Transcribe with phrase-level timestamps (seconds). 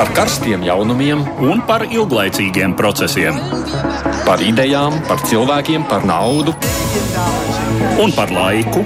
[0.00, 3.36] par karstiem jaunumiem un par ilglaicīgiem procesiem.
[4.24, 6.54] Par idejām, par cilvēkiem, par naudu
[8.00, 8.80] un par laiku.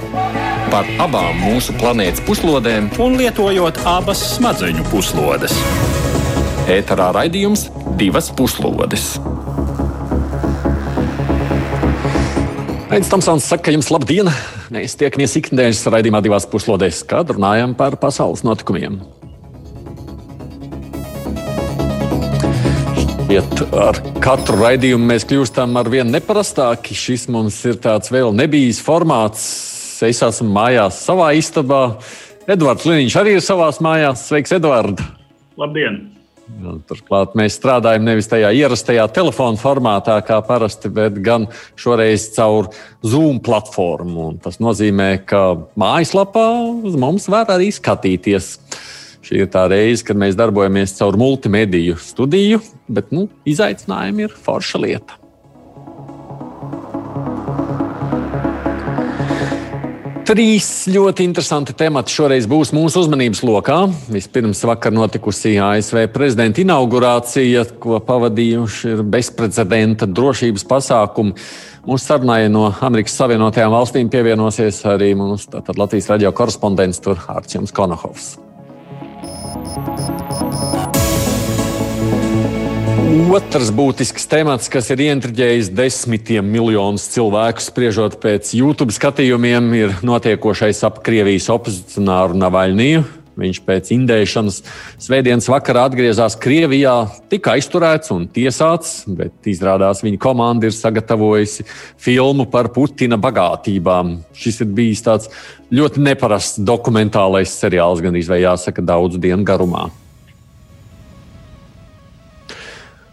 [0.67, 5.55] Par abām mūsu planētas puslodēm, un lietojot abas smadzeņu puslodes.
[6.67, 9.13] Ēterā raidījums divas puslodes.
[12.91, 14.27] Aizsmeļamies, Tamsons saka, jums labdien!
[14.67, 18.99] Mēs tiekamies ikdienas raidījumā divās puslodēs, kad runājam par pasaules notikumiem.
[23.35, 26.95] Šķiet, ar katru raidījumu mēs kļūstam ar vien neparastāki.
[26.95, 29.41] Šis mums ir tāds vēl nebijis formāts.
[30.07, 31.81] Es esmu mājās savā istabā.
[32.47, 34.23] Edvards Liniņš arī ir savā mājās.
[34.29, 35.03] Sveiks, Edvards!
[35.59, 35.99] Labdien!
[36.47, 42.71] Nu, turklāt mēs strādājam nevis tajā ierastajā telefona formātā, kā parasti, bet gan šoreiz caur
[43.03, 44.29] Zoom platformu.
[44.31, 45.43] Un tas nozīmē, ka
[45.75, 46.49] mājaslapā
[46.87, 48.53] uz mums var arī skatīties.
[49.25, 54.81] Šī ir tā reize, kad mēs darbojamies caur multimediju studiju, bet nu, izaicinājumi ir forša
[54.83, 55.17] lieta.
[60.25, 63.75] Trīs ļoti interesanti temati šoreiz būs mūsu uzmanības lokā.
[64.09, 71.35] Vispirms vakar notikusi ASV prezidenta inaugurācija, ko pavadījuši bezprecedenta drošības pasākumi.
[71.85, 78.33] Mūsu sarunai no Amerikas Savienotajām valstīm pievienosies arī mūsu Latvijas radio korespondents Arčuns Konohovs.
[83.35, 90.79] Otrs būtisks temats, kas ir ieintriģējis desmitiem miljonus cilvēku, spriežot pēc YouTube skatījumiem, ir notiekošais
[90.87, 93.03] ap Krievijas opozicionāru Navaļniju.
[93.35, 94.61] Viņš pēc indēšanas
[95.03, 96.93] svētdienas vakarā atgriezās Krievijā,
[97.31, 101.67] tika aizturēts un tiesāts, bet izrādās viņa komanda ir sagatavojusi
[101.99, 104.15] filmu par Putina bagātībām.
[104.35, 105.31] Šis ir bijis tāds
[105.75, 109.89] ļoti neparasts dokumentālais seriāls, gan izvēlējās, jāsaka, daudzu dienu garumā.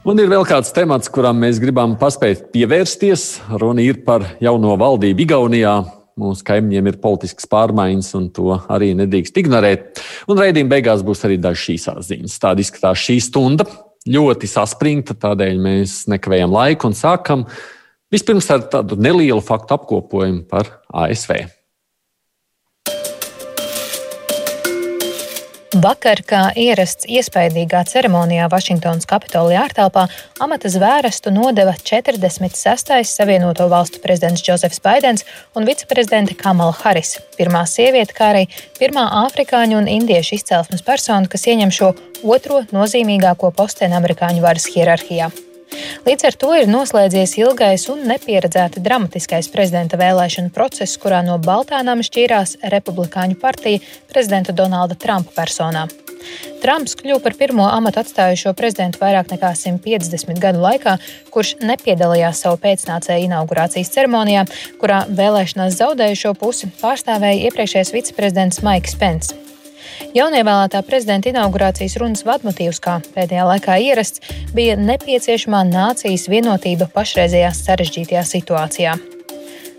[0.02, 3.26] Un ir vēl kāds temats, kuram mēs gribam paspēt pievērsties.
[3.62, 5.77] Runa ir par jauno valdību Igaunijā.
[6.20, 10.02] Mūsu kaimiņiem ir politisks pārmaiņas, un to arī nedrīkst ignorēt.
[10.28, 12.36] Un raidījuma beigās būs arī dažas šīs ziņas.
[12.42, 13.68] Tāda izskatās šī stunda.
[14.12, 17.46] Ļoti saspringta, tādēļ mēs nekavējam laiku un sākam
[18.12, 21.61] vispirms ar tādu nelielu faktu apkopojumu par ASV.
[25.72, 30.02] Vakar, kā ierasts iespaidīgā ceremonijā Vašingtonas Kapitolija ārtelpā,
[30.44, 32.92] amata zvērestu nodeva 46.
[33.08, 35.24] Savienoto valstu prezidents Džozefs Baidens
[35.56, 38.42] un viceprezidente Kamala Haris, pirmā sieviete, kā arī
[38.77, 45.30] pirmā afrikāņu un indiešu izcelsmes persona, kas ieņem šo otro nozīmīgāko posteni amerikāņu varas hierarhijā.
[46.06, 52.02] Līdz ar to ir noslēdzies ilgais un nepieredzēti dramatiskais prezidenta vēlēšanu process, kurā no Baltānām
[52.06, 53.82] šķīrās Republikāņu partija
[54.12, 55.86] prezidenta Donalda Trumpa personā.
[56.62, 60.96] Trumps kļuva par pirmo amatu atstājušo prezidentu vairāk nekā 150 gadu laikā,
[61.34, 64.46] kurš nepiedalījās savu pēcnācēju inaugurācijas ceremonijā,
[64.82, 69.52] kurā vēlēšanās zaudējušo pusi pārstāvēja iepriekšējais viceprezidents Maiks Pence.
[70.17, 74.23] Jaunievēlētā prezidenta inaugurācijas runas vadmotīvs, kā pēdējā laikā ierasts,
[74.57, 79.01] bija nepieciešamā nācijas vienotība pašreizējā sarežģītajā situācijā.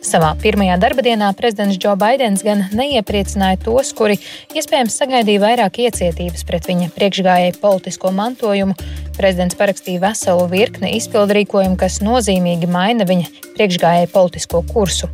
[0.03, 4.17] Savā pirmajā darba dienā prezidents Džo Baidens gan neiepriecināja tos, kuri
[4.51, 8.75] iespējams sagaidīja vairāk iecietības pret viņa priekšgājēju politisko mantojumu.
[9.15, 15.07] Prezidents parakstīja veselu virkni izpildrīkojumu, kas nozīmīgi maina viņa priekšgājēju politisko kursu.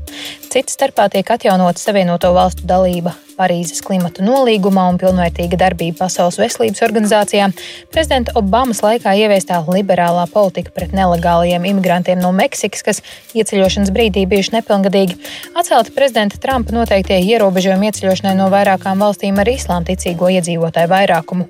[0.50, 6.84] Cits starpā tiek atjaunota Savienoto valstu dalība Parīzes klimata nolīgumā un pilnvērtīga darbība Pasaules veselības
[6.84, 7.46] organizācijā,
[7.94, 13.00] prezidenta Obamas laikā ieviestā liberālā politika pret nelegāliem imigrantiem no Meksikas, kas
[13.32, 15.16] ieceļošanas brīdī bijuši nepilngadīgi,
[15.56, 21.48] atcelta prezidenta Trumpa noteiktie ierobežojumi ieceļošanai no vairākām valstīm ar islāmticīgo iedzīvotāju vairākumu.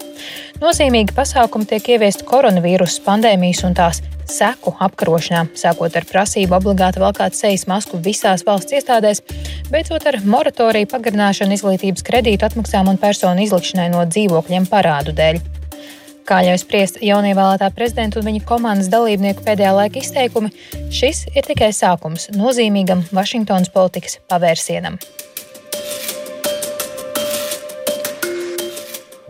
[0.61, 7.38] Nozīmīgi pasākumi tiek ieviesti koronavīrus pandēmijas un tās seku apkarošanā, sākot ar prasību obligāti valkāt
[7.38, 9.23] sejas masku visās valsts iestādēs,
[9.73, 15.41] beidzot ar moratoriju pagarināšanu izglītības kredītu atmaksām un personu izlikšanai no dzīvokļiem parādu dēļ.
[16.30, 20.51] Kā ļauj spriest jaunievēlētā prezidenta un viņa komandas dalībnieku pēdējā laika izteikumi,
[20.94, 25.00] šis ir tikai sākums nozīmīgam Vašingtonas politikas pavērsienam.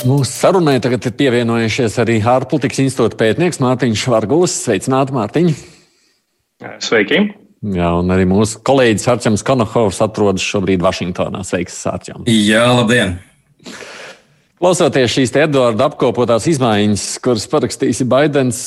[0.08, 4.54] Mūsu sarunai tagad ir pievienojušies arī ārpolitikas institūta pētnieks Mārtiņš Vargulis.
[4.64, 5.50] Sveicināti, Mārtiņ!
[6.86, 7.20] Sveiki!
[7.76, 11.42] Jā, un arī mūsu kolēģis Arčuns Konohovs atrodas šobrīd Vašingtonā.
[11.44, 12.30] Sveiks, Arčuns!
[12.32, 13.18] Jā, labdien!
[14.60, 18.62] Klausoties šīs Edvarda apkopotās izmaiņas, kuras parakstīsi Baidens,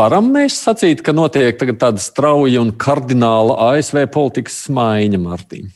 [0.00, 5.72] varam mēs sacīt, ka notiek tāda strauja un kardināla ASV politikas maiņa, Mārtiņa?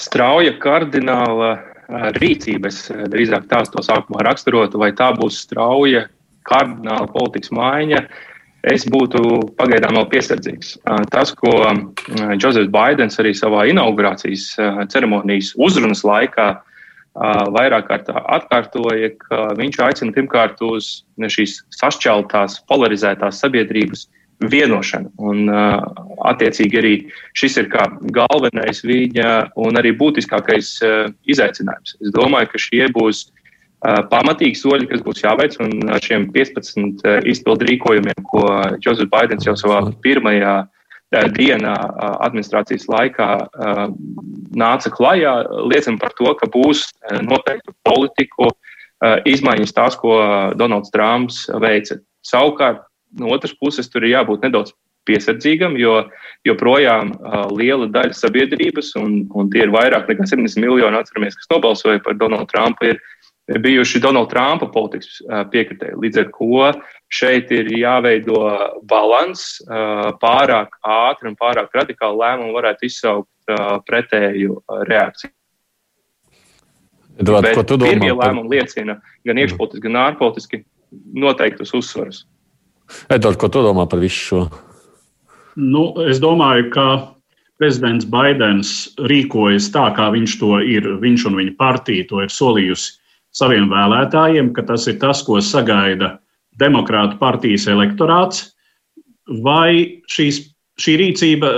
[0.00, 1.58] Strauja, kardināla.
[1.90, 6.04] rīcība, es drīzāk tās to sākumā raksturotu, vai tā būs strauja
[6.46, 8.04] kardināla politikas maiņa,
[8.70, 9.22] es būtu
[9.58, 10.76] pagaidām vēl piesardzīgs.
[11.10, 11.50] Tas, ko
[12.36, 14.52] Džozefs Baidens arī savā inaugurācijas
[14.92, 16.48] ceremonijas uzrunas laikā
[17.58, 24.06] vairāk kārt atkārtoja, ka viņš aicina pirmkārt uz šīs sašķeltās, polarizētās sabiedrības
[24.40, 25.12] vienošanu.
[25.20, 25.50] Un,
[26.30, 26.94] attiecīgi, arī
[27.36, 30.78] šis ir kā galvenais viņa un arī būtiskākais
[31.28, 31.96] izaicinājums.
[32.00, 33.28] Es domāju, ka šie būs
[33.80, 38.44] pamatīgi soļi, kas būs jāveic, un ar šiem 15 izpildu rīkojumiem, ko
[38.76, 40.58] Džozefs Baidens jau savā pirmajā
[41.34, 41.74] dienā
[42.22, 43.30] administrācijas laikā
[44.60, 45.32] nāca klajā,
[45.72, 46.84] liecina par to, ka būs
[47.24, 48.52] noteikti politiku
[49.26, 50.20] izmaiņas tās, ko
[50.60, 51.98] Donalds Trumps veica.
[52.20, 52.84] Savukārt,
[53.18, 54.74] no otras puses, tur ir jābūt nedaudz
[55.08, 55.94] piesardzīgam, jo
[56.46, 61.50] joprojām uh, liela daļa sabiedrības, un, un tie ir vairāk nekā 70 miljoni, atceramies, kas
[61.50, 63.00] nobalsoja par Donaldu Trumpu, ir
[63.58, 65.18] bijuši Donalda Trumpa politikas
[65.50, 65.98] piekritēji.
[65.98, 66.70] Līdz ar to
[67.10, 68.38] šeit ir jāveido
[68.86, 69.46] līdzsvars.
[70.22, 73.54] Pārāk ātri un pārāk radikāli lēmumi varētu izsaukt
[73.88, 75.32] pretēju reakciju.
[77.20, 77.90] Tu domā?
[77.90, 80.62] Pirmie lēmumi liecina gan iekšpolitiski, gan ārpolitiski
[81.12, 82.24] noteiktus uzsvarus.
[83.10, 84.42] Edvards, ko tu domā par visu šo?
[85.60, 86.86] Nu, es domāju, ka
[87.60, 88.70] prezidents Baidens
[89.10, 92.96] rīkojas tā, kā viņš to ir, viņš un viņa partija to ir solījusi
[93.36, 96.16] saviem vēlētājiem, ka tas ir tas, ko sagaida
[96.60, 98.50] Demokrātu partijas elektorāts,
[99.44, 100.42] vai šīs,
[100.80, 101.52] šī rīcība,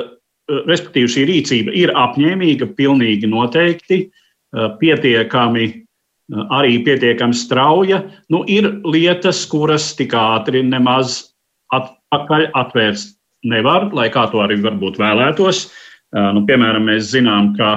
[0.68, 4.04] respektīvi šī rīcība ir apņēmīga, pilnīgi noteikti,
[4.52, 5.81] pietiekami,
[6.30, 8.02] arī pietiekami strauja.
[8.32, 11.32] Nu, ir lietas, kuras tik ātri nemaz
[11.74, 13.16] atpakaļ atvērst
[13.48, 15.64] nevar, lai kā to arī varbūt vēlētos.
[16.12, 17.72] Nu, piemēram, mēs zinām, ka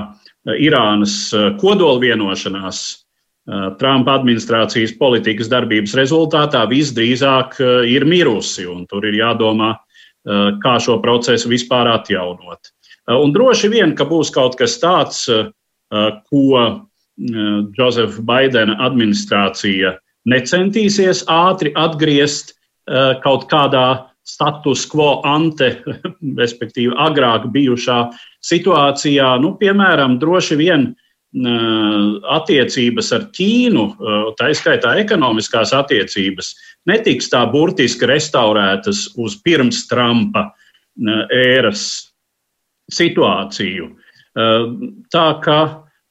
[0.61, 1.31] Irānas
[1.61, 2.81] kodolvienošanās
[3.45, 10.47] Eh, Trumpa administrācijas politikas darbības rezultātā visdrīzāk eh, ir mirusi, un tur ir jādomā, eh,
[10.63, 12.71] kā šo procesu vispār atjaunot.
[13.13, 15.27] Un droši vien, ka būs kaut kas tāds,
[16.25, 16.45] ko
[17.15, 19.95] Džozefa Baidena administrācija
[20.27, 22.55] necentīsies ātri atgriezt
[23.23, 25.71] kaut kādā status quo ante,
[26.41, 27.99] respektīvi agrāk bijušā
[28.45, 29.35] situācijā.
[29.41, 30.89] Nu, piemēram, droši vien
[31.35, 33.83] attiecības ar Ķīnu,
[34.39, 36.53] tā izskaitā ekonomiskās attiecības,
[36.87, 40.47] netiks tā burtiski restaurētas uz pirms Trumpa
[41.35, 42.07] ēras
[42.95, 43.89] situāciju.
[45.11, 45.59] Tā kā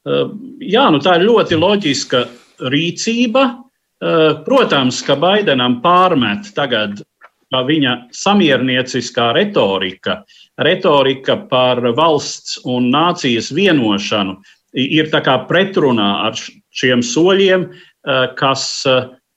[0.05, 2.23] jā, nu tā ir ļoti loģiska
[2.71, 3.45] rīcība.
[4.45, 6.99] Protams, ka Baidenam pārmet tagad
[7.55, 10.19] viņa samiernieciskā retorika,
[10.59, 14.35] retorika par valsts un nācijas vienošanu,
[14.75, 15.07] ir
[15.47, 16.35] pretrunā ar
[16.75, 17.69] šiem soļiem,
[18.35, 18.65] kas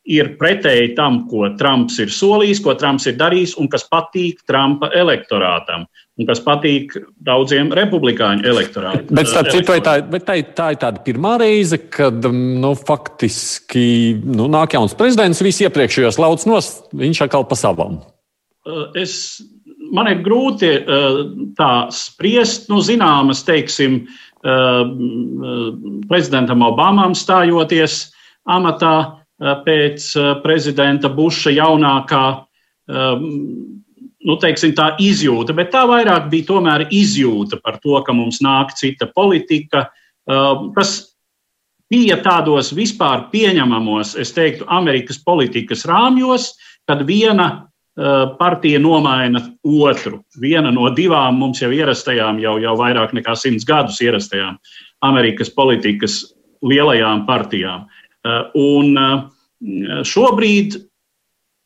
[0.08, 4.90] ir pretēji tam, ko Trumps ir solījis, ko Trumps ir darījis, un kas patīk Trumpa
[4.96, 5.86] elektorātam,
[6.18, 9.10] un kas patīk daudziem republikāņu elektorātiem.
[9.14, 13.86] Bet, starp citu, tā, tā, tā ir tāda pirmā reize, kad nu, faktiski
[14.26, 18.00] nu, nāk jauns prezidents, visi iepriekšējos lauc nos, viņš atkal pa savam.
[18.66, 19.38] Eh, es,
[19.94, 20.74] man ir grūti
[21.56, 28.12] tā spriest, nu, zināmas, teiksim, uh, Ehm, prezidentam Obamam stājoties
[28.46, 30.04] amatā pēc
[30.42, 32.22] prezidenta Buša jaunākā
[34.28, 38.74] nu, teiksim, tā izjūta, bet tā vairāk bija tomēr izjūta par to, ka mums nāk
[38.76, 39.88] cita politika,
[40.28, 40.98] ehm, kas
[41.88, 46.52] bija tādos vispār pieņemamos, es teiktu, Amerikas politikas rāmjos,
[46.88, 47.68] kad viena
[47.98, 50.20] Eh, partija nomaina otru.
[50.40, 54.54] Viena no divām mums jau ierastajām, jau, jau vairāk nekā simts gadus ierastajām
[55.02, 56.20] Amerikas politikas
[56.62, 57.88] lielajām partijām.
[58.22, 60.78] Eh, un eh, šobrīd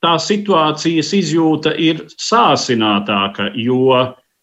[0.03, 3.95] tā situācijas izjūta ir sāsinātāka, jo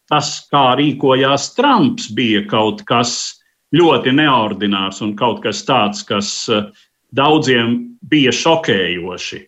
[0.10, 3.36] tas, kā rīkojās Trumps, bija kaut kas
[3.76, 6.32] ļoti neordinārs un kaut kas tāds, kas
[7.16, 7.78] daudziem
[8.10, 9.44] bija šokējoši.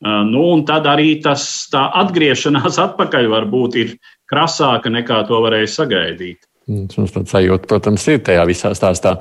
[0.00, 3.96] Nu, un tad arī tas, tā atgriešanās atpakaļ varbūt ir
[4.30, 6.49] krasāka nekā to varēja sagaidīt.
[6.70, 9.16] Mums tāds sajūta, protams, ir tajā visā stāstā.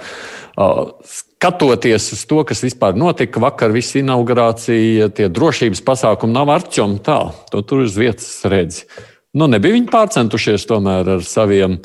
[1.10, 7.22] Skatoties uz to, kas vispār notika vakar, visa inaugurācija, tie drošības pasākumi nav arčom tā,
[7.52, 8.86] to tur uz vietas redzi.
[9.34, 11.78] Nu, nebija viņi pārcentušies tomēr ar saviem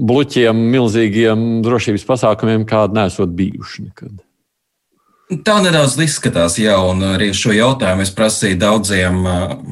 [0.00, 4.20] bluķiem, milzīgiem drošības pasākumiem, kādi nesot bijuši nekad.
[5.32, 9.22] Tā nedaudz izskatās, jā, un arī šo jautājumu es prasīju daudziem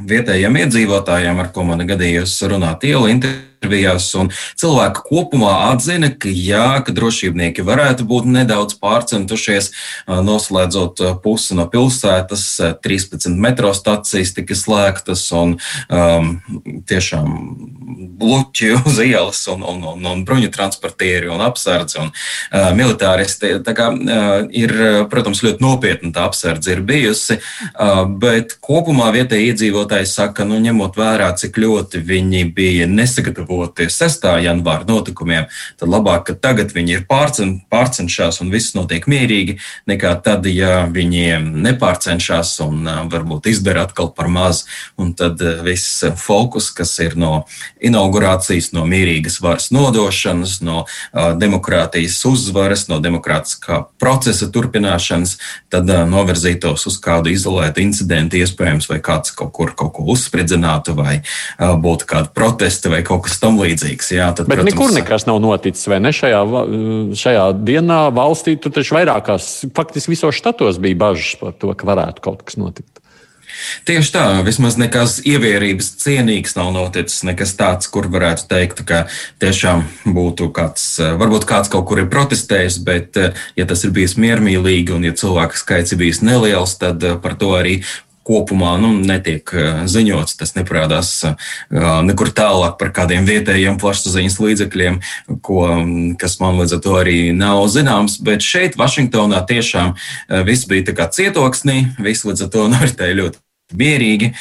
[0.09, 4.09] vietējiem iedzīvotājiem, ar ko man gadījās runāt ielu intervijā intervijās,
[4.57, 9.71] cilvēki kopumā atzina, ka jā, ka drošībnieki varētu būt nedaudz pārcentušies,
[10.09, 16.41] noslēdzot pusi no pilsētas, 13 metro stacijas tika slēgtas un um,
[16.89, 17.29] tiešām
[18.21, 23.59] bluķi uz ielas un, un, un, un bruņu transportieri un apsardzi un uh, militāristi.
[23.65, 24.73] Tā kā uh, ir,
[25.13, 30.97] protams, ļoti nopietna tā apsardze ir bijusi, uh, bet kopumā vietēji iedzīvotāji saka, nu, ņemot
[30.97, 34.27] vērā, cik ļoti viņi bija nesagatavoti 6.
[34.45, 35.49] janvāra notikumiem,
[35.81, 39.59] tad labāk, ka tagad viņi ir pārcen, pārcenšās un viss notiek mierīgi,
[39.91, 44.65] nekā tad, ja viņiem nepārcenšas un varbūt izdara atkal par maz,
[45.01, 47.45] un tad viss fokus, kas ir no
[47.83, 50.85] inaugurācijas, no mierīgas varas nodošanas, no
[51.41, 55.37] demokrātijas uzvaras, no demokrātiskā procesa turpināšanas,
[55.73, 61.21] tad novirzītos uz kādu izolētu incidentu, iespējams, vai kāds kaut kur kaut ko uzspridzinātu, vai
[61.59, 64.13] būtu kāda protesta vai kaut kas tam līdzīgs.
[64.15, 66.13] Jā, tad, Bet protams, nekur nekas nav noticis, vai ne?
[66.15, 66.41] Šajā,
[67.21, 72.25] šajā dienā valstī tur taču vairākās, faktiski visos štatos bija bažas par to, ka varētu
[72.25, 73.01] kaut kas notikt.
[73.85, 79.03] Tieši tā, vismaz nekas ievērības cienīgs nav noticis, nekas tāds, kur varētu teikt, ka
[79.43, 79.85] tiešām
[80.17, 80.87] būtu kāds,
[81.21, 83.19] varbūt kāds kaut kur ir protestējis, bet
[83.59, 87.53] ja tas ir bijis miermīlīgi un ja cilvēku skaits ir bijis neliels, tad par to
[87.59, 87.81] arī
[88.31, 90.39] kopumā nu, netiek eh, ziņots.
[90.41, 91.51] Tas neparādās eh,
[92.07, 95.01] nekur tālāk par kādiem vietējiem plašsaziņas līdzekļiem,
[95.43, 98.21] ko, mm, kas man līdz ar to arī nav zināms.
[98.25, 103.23] Bet šeit, Vašingtonā, tiešām eh, viss bija tā kā cietoksnī, viss līdz ar to noritēja
[103.25, 104.33] ļoti mierīgi,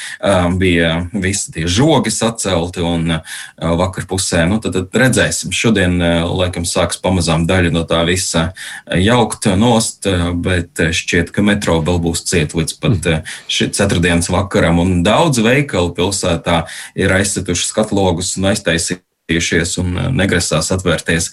[0.59, 3.19] bija visi tie žogi sacelti un
[3.57, 4.45] vakar pusē.
[4.50, 5.53] Nu, tad, tad redzēsim.
[5.55, 5.98] Šodien,
[6.29, 8.50] laikam, sāks pamazām daļa no tā visa
[8.89, 10.07] jaukt nost,
[10.45, 13.12] bet šķiet, ka metro vēl būs ciet līdz pat
[13.51, 14.81] šī ceturtdienas vakaram.
[14.83, 16.63] Un daudz veikalu pilsētā
[17.00, 21.31] ir aizsetuši skatlogus un aiztaisījušies un negrasās atvērties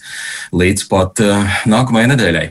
[0.55, 1.25] līdz pat
[1.67, 2.47] nākamajai nedēļai.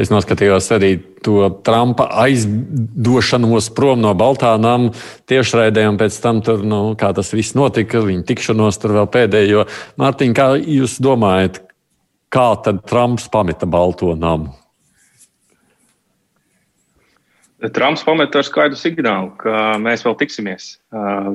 [0.00, 4.88] Es noskatījos arī to Trumpa aizdošanos prom no Baltānām
[5.28, 9.66] tiešraidē, un pēc tam tur, nu, kā tas viss notika, viņa tikšanos tur vēl pēdējo.
[10.00, 11.60] Mārtiņ, kā jūs domājat,
[12.32, 14.54] kā tad Trumps pameta Balto namu?
[17.76, 20.72] Trumps pameta ar skaidru signālu, ka mēs vēl tiksimies.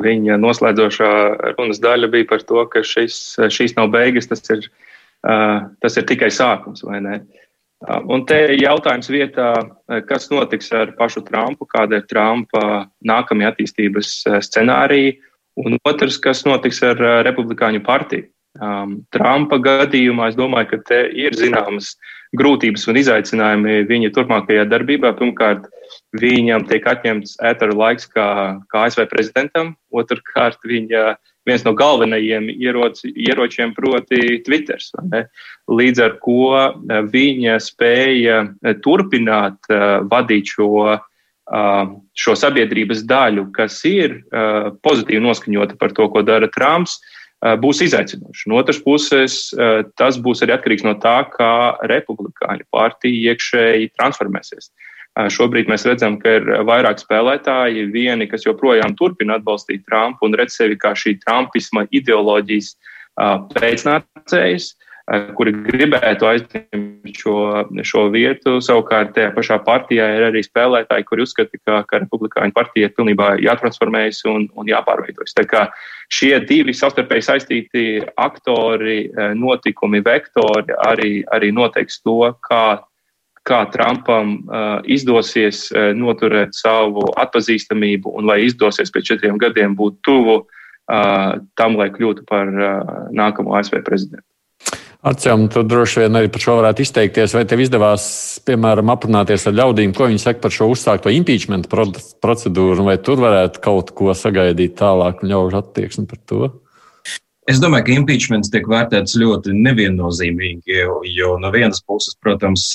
[0.01, 1.09] Viņa noslēdzošā
[1.53, 4.65] runas daļa bija par to, ka šis, šīs nav beigas, tas ir,
[5.21, 6.81] tas ir tikai sākums?
[6.81, 7.21] Uh,
[7.83, 9.49] Un te jautājums vietā,
[10.07, 15.17] kas notiks ar pašu Trumpu, kāda ir Trumpa nākamie attīstības scenāriji,
[15.59, 18.29] un otrs, kas notiks ar Republikāņu partiju.
[18.55, 21.91] Um, Trumpa gadījumā es domāju, ka te ir zināmas
[22.39, 25.11] grūtības un izaicinājumi viņa turpmākajā darbībā.
[25.19, 25.67] Pirmkārt,
[26.15, 28.27] viņam tiek atņemts ēteru laiks kā,
[28.71, 34.81] kā ASV prezidentam, otrkārt, viņa uh, viens no galvenajiem ieroci, ieročiem, proti, Twitter.
[35.69, 40.97] Līdz ar to eh, viņa spēja eh, turpināt eh, vadīt šo,
[42.17, 44.15] šo sabiedrības daļu, kas ir
[44.81, 46.95] pozitīvi noskaņota par to, ko dara Trumps.
[47.61, 48.47] Būs izaicinoši.
[48.49, 49.35] No otras puses,
[49.93, 51.51] tas būs arī atkarīgs no tā, kā
[51.85, 54.71] republikāņu partija iekšēji transformēsies.
[54.71, 60.35] Uh, Šobrīd mēs redzam, ka ir vairāk spēlētāji, vieni, kas joprojām turpina atbalstīt Trumpu un
[60.35, 62.73] redz sevi kā šī Trumpisma ideoloģijas
[63.55, 64.73] pēcnācējs,
[65.37, 67.35] kuri gribētu aizņemt šo,
[67.87, 68.57] šo vietu.
[68.65, 73.29] Savukārt tajā pašā partijā ir arī spēlētāji, kuri uzskata, ka, ka republikāņu partija ir pilnībā
[73.45, 75.37] jātransformējas un, un jāpārveidojas.
[75.37, 75.61] Tā kā
[76.11, 77.85] šie divi savstarpēji saistīti
[78.19, 79.05] aktori,
[79.39, 82.19] notikumi, vektori arī, arī noteiks to,
[82.49, 82.65] kā
[83.45, 89.99] kā Trumpam uh, izdosies uh, noturēt savu atpazīstamību un vai izdosies pēc četriem gadiem būt
[90.05, 94.25] tuvu uh, tam, lai kļūtu par uh, nākamo ASV prezidentu.
[95.05, 97.35] Atcēm, tu droši vien arī par šo varētu izteikties.
[97.37, 98.05] Vai tev izdevās,
[98.47, 103.61] piemēram, aprunāties ar ļaudīm, ko viņi saka par šo uzsākto impeachment procedūru, vai tur varētu
[103.61, 106.49] kaut ko sagaidīt tālāk un ļaužu attieksmi par to?
[107.45, 112.71] Es domāju, ka impeachments tiek vērtēts ļoti neviennozīmīgi, jo, jo no vienas puses, protams,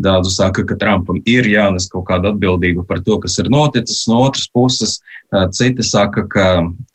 [0.00, 4.06] Daudzi saka, ka Trumpam ir jānes kaut kāda atbildība par to, kas ir noticis.
[4.08, 4.94] No otras puses,
[5.52, 6.46] citi saka, ka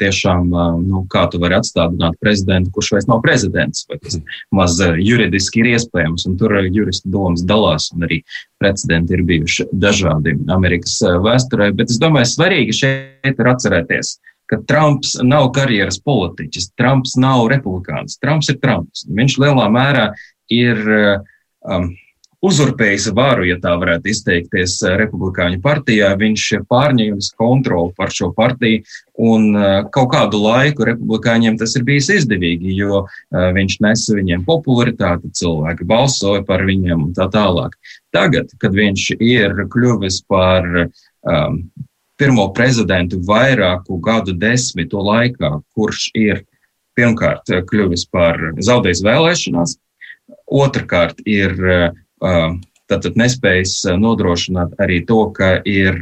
[0.01, 0.49] tiešām,
[0.81, 4.17] nu, kā tu vari atstādināt prezidentu, kurš vairs nav prezidents, vai tas
[4.49, 8.23] maz juridiski ir iespējams, un tur juristi domas dalās, un arī
[8.57, 11.69] precedenti ir bijuši dažādi Amerikas vēsturē.
[11.77, 14.15] Bet es domāju, svarīgi šeit ir atcerēties,
[14.49, 19.05] ka Trumps nav karjeras politiķis, Trumps nav republikāns, Trumps ir Trumps.
[19.05, 20.09] Viņš lielā mērā
[20.49, 21.91] ir um,
[22.45, 26.11] uzurpējis varu, ja tā varētu izteikties, Republikāņu partijā.
[26.19, 28.83] Viņš ir pārņēmis kontroli pār šo partiju,
[29.17, 29.49] un
[29.93, 36.45] kaut kādu laiku republikāņiem tas ir bijis izdevīgi, jo viņš nesa viņiem popularitāti, cilvēki balsoja
[36.47, 37.73] par viņiem un tā tālāk.
[38.13, 41.63] Tagad, kad viņš ir kļuvis par um,
[42.17, 46.45] pirmo prezidentu vairāku gadu desmitu laikā, kurš ir
[46.97, 49.77] pirmkārt kļuvis par zaudējis vēlēšanās,
[50.49, 51.53] otrkārt ir
[52.21, 55.97] tātad nespējas nodrošināt arī to, ka ir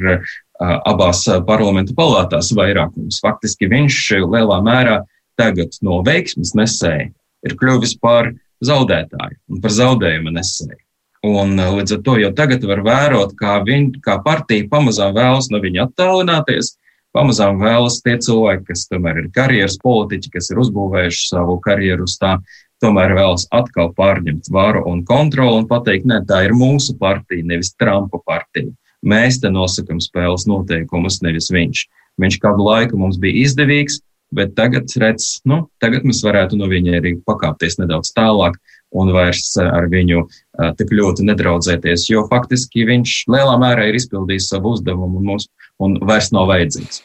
[0.60, 3.20] abās parlamentu palātās vairākums.
[3.24, 5.02] Faktiski viņš lielā mērā
[5.36, 7.12] tagad no veiksmes nesēja
[7.46, 8.32] ir kļuvis par
[8.66, 10.82] zaudētāju un par zaudējumu nesēju.
[11.26, 15.62] Un līdz ar to jau tagad var vērot, kā, viņ, kā partija pamazām vēlas no
[15.64, 16.76] viņa attālināties,
[17.16, 22.20] pamazām vēlas tie cilvēki, kas tomēr ir karjeras politiķi, kas ir uzbūvējuši savu karjeru uz
[22.22, 22.36] tā
[22.84, 27.74] tomēr vēlas atkal pārņemt varu un kontroli un pateikt, nē, tā ir mūsu partija, nevis
[27.80, 28.72] Trumpa partija.
[29.06, 31.86] Mēs te nosakam spēles noteikumus, nevis viņš.
[32.22, 34.00] Viņš kādu laiku mums bija izdevīgs,
[34.36, 38.58] bet tagad, redz, nu, tagad mēs varētu no viņa arī pakāpties nedaudz tālāk
[38.96, 44.50] un vairs ar viņu uh, tik ļoti nedraudzēties, jo faktiski viņš lielā mērā ir izpildījis
[44.54, 45.50] savu uzdevumu un, mums,
[45.84, 47.04] un vairs nav vajadzīgs.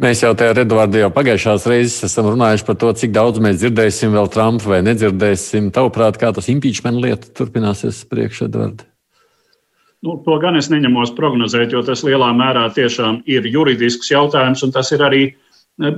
[0.00, 4.14] Mēs jau tajā Redvārdā jau pagājušās reizes esam runājuši par to, cik daudz mēs dzirdēsim
[4.14, 5.72] vēl Trumpa vai nedzirdēsim.
[5.74, 8.86] Tavuprāt, kā tas impeachment lieta turpināsies priekšā, Edvards?
[10.06, 14.70] Nu, to gan es neņemos prognozēt, jo tas lielā mērā tiešām ir juridisks jautājums, un
[14.74, 15.22] tas ir arī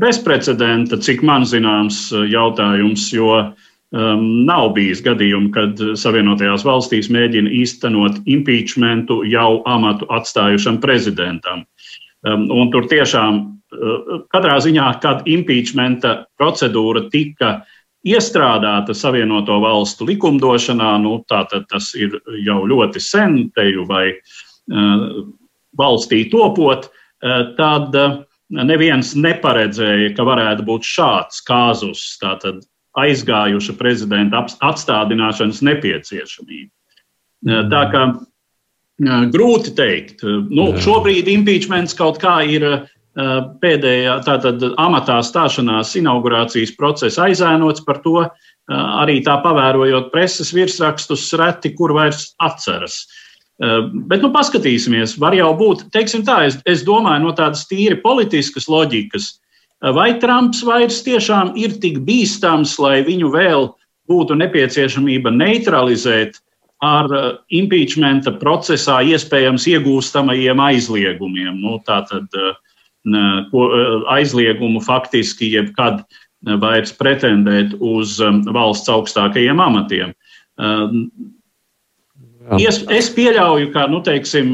[0.00, 3.10] bezprecedenta, cik man zināms, jautājums.
[3.12, 11.66] Jo um, nav bijis gadījumu, kad Savienotajās valstīs mēģina īstenot impeachmentu jau amatu atstājušam prezidentam.
[11.66, 11.79] Um,
[12.26, 13.40] un tur tiešām
[14.32, 17.60] katrā ziņā, kad impeachmenta procedūra tika
[18.06, 25.04] iestrādāta Savienoto valstu likumdošanā, nu, tātad tas ir jau ļoti sen, teju vai uh,
[25.78, 28.18] valstī topot, uh, tad uh,
[28.50, 32.64] neviens neparedzēja, ka varētu būt šāds kāzus, tātad
[32.98, 36.72] aizgājuša prezidenta atstādināšanas nepieciešamība.
[37.70, 38.00] Tā kā
[39.00, 42.66] grūti teikt, nu, šobrīd impeachments kaut kā ir
[43.60, 48.28] pēdējā tātad amatā stāšanās inaugurācijas procesa aizēnots par to,
[48.70, 53.02] arī tā pavērojot preses virsrakstus, reti kur vairs atceras.
[53.60, 58.70] Bet, nu, paskatīsimies, var jau būt, teiksim tā, es, es domāju, no tādas tīri politiskas
[58.70, 59.34] loģikas,
[59.96, 63.68] vai Trumps vairs tiešām ir tik bīstams, lai viņu vēl
[64.08, 66.40] būtu nepieciešamība neutralizēt
[66.84, 67.12] ar
[67.52, 71.58] impeachmenta procesā iespējams iegūstamajiem aizliegumiem.
[71.60, 72.56] Nu, tātad, uh,
[73.50, 73.66] ko,
[74.12, 76.02] aizliegumu faktiski jebkad
[76.60, 80.14] vairs pretendēt uz valsts augstākajiem amatiem.
[82.60, 84.52] Es, es pieļauju, ka nu, teiksim,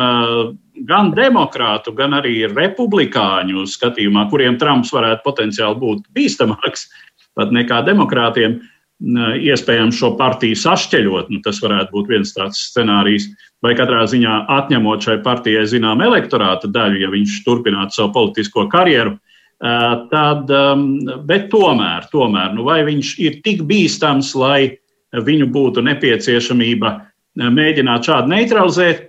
[0.87, 6.89] gan demokrātu, gan arī republikāņu skatījumā, kuriem Trumps varētu potenciāli būt bīstamāks
[7.37, 11.29] pat nekā demokrātiem, uh, iespējams šo partiju sašķeļot.
[11.33, 13.29] Nu, tas varētu būt viens tāds scenārijs,
[13.65, 19.19] vai katrā ziņā atņemot šai partijai zinām elektorāta daļu, ja viņš turpinātu savu politisko karjeru.
[19.57, 20.51] Tad,
[21.29, 24.77] bet tomēr, tomēr nu, vai viņš ir tik bīstams, lai
[25.13, 26.93] viņu būtu nepieciešamība
[27.37, 29.05] mēģināt šādi neutralizēt,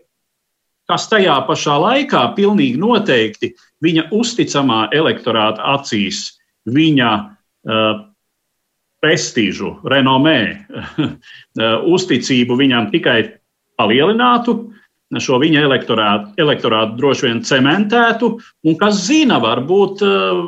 [0.88, 6.40] kas tajā pašā laikā pilnīgi noteikti viņa uzticamā elektorāta acīs,
[6.72, 7.12] viņa
[9.08, 10.40] prestižu, renomē,
[11.96, 13.22] uzticību viņam tikai
[13.80, 14.58] palielinātu,
[15.16, 18.34] šo viņa elektorātu, elektorātu droši vien cementētu,
[18.68, 20.42] un kas zina, varbūt eh,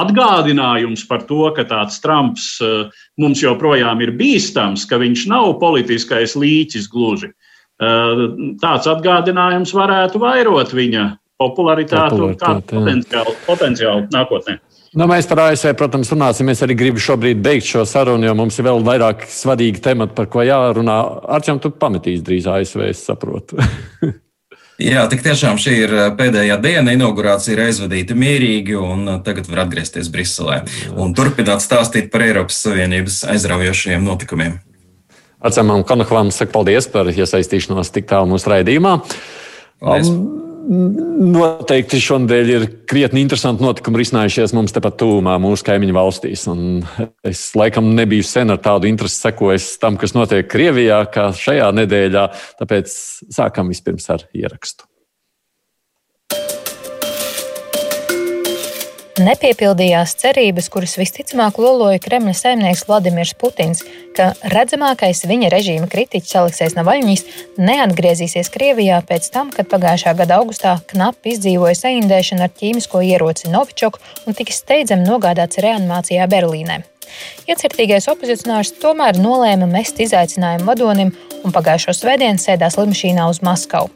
[0.00, 2.88] atgādinājums par to, ka tāds Trumps eh,
[3.20, 7.34] mums joprojām ir bīstams, ka viņš nav politiskais līķis gluži.
[7.34, 8.24] Eh,
[8.62, 14.56] tāds atgādinājums varētu vairot viņa popularitāti un potenciālu, potenciālu nākotnē.
[14.96, 16.48] Nu, mēs par ASV, protams, runāsim.
[16.48, 20.30] Es arī gribu šobrīd beigt šo sarunu, jo mums ir vēl vairāk svarīgi temati, par
[20.32, 20.96] ko jārunā.
[21.36, 23.60] Arčam, tu pametīs drīz ASV, es saprotu.
[24.78, 26.94] Jā, tik tiešām šī ir eh, pēdējā diena.
[26.94, 30.60] Inaugurācija ir aizvadīta mierīgi, un eh, tagad var atgriezties Briselē
[30.94, 34.60] un turpināt stāstīt par Eiropas Savienības aizraujošajiem notikumiem.
[35.42, 39.00] Arcamam Kanahavam saka paldies par iesaistīšanos tik tālu mūsu raidījumā.
[39.82, 40.14] Paldies.
[40.14, 46.44] Um, Noteikti šonadēļ ir krietni interesanti notikumi risinājušies mums tepat tūmā, mūsu kaimiņu valstīs.
[46.52, 46.82] Un
[47.24, 52.26] es laikam nebiju sen ar tādu interesi sekojis tam, kas notiek Krievijā, kā šajā nedēļā.
[52.60, 52.92] Tāpēc
[53.32, 54.87] sākam vispirms ar ierakstu.
[59.22, 63.84] Nepiepildījās cerības, kuras visticamāk loloja Kremļa saimnieks Vladimirs Putins,
[64.16, 67.24] ka redzamākais viņa režīma kritiķis Aleksējs Navaļņīs
[67.62, 74.02] neatgriezīsies Krievijā pēc tam, kad pagājušā gada augustā knapi izdzīvoja saindēšanu ar ķīmisko ieroci Novičoku
[74.26, 76.82] un tika steidzami nogādāts reanimācijā Berlīnē.
[77.48, 83.90] Iecirtīgais opozicionārs tomēr nolēma mest izaicinājumu vadonim un pagājušo svētdienu sēdās lidmašīnā uz Maskavu.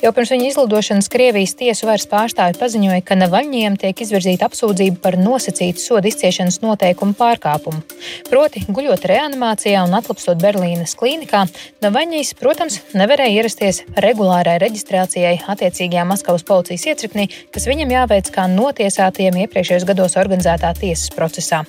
[0.00, 5.18] Jau pirms viņa izlidošanas Krievijas tiesu varas pārstāvi paziņoja, ka Navaļņiem tiek izvirzīta apsūdzība par
[5.20, 7.82] nosacītu sodu izciešanas noteikumu pārkāpumu.
[8.30, 11.44] Proti, guļot reanimācijā un atlapstot Berlīnes klīnikā,
[11.84, 19.44] Navaļņīs, protams, nevarēja ierasties regulārai reģistrācijai attiecīgajā Maskavas policijas iecirknī, kas viņam jāveic kā notiesātajiem
[19.44, 21.66] iepriekšējos gados organizētā tiesas procesā.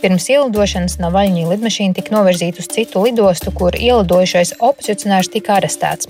[0.00, 6.08] Pirms ielidošanas Navaļņī lidmašīna tika novirzīta uz citu lidostu, kur ielidojušais opozicionārs tika arestēts.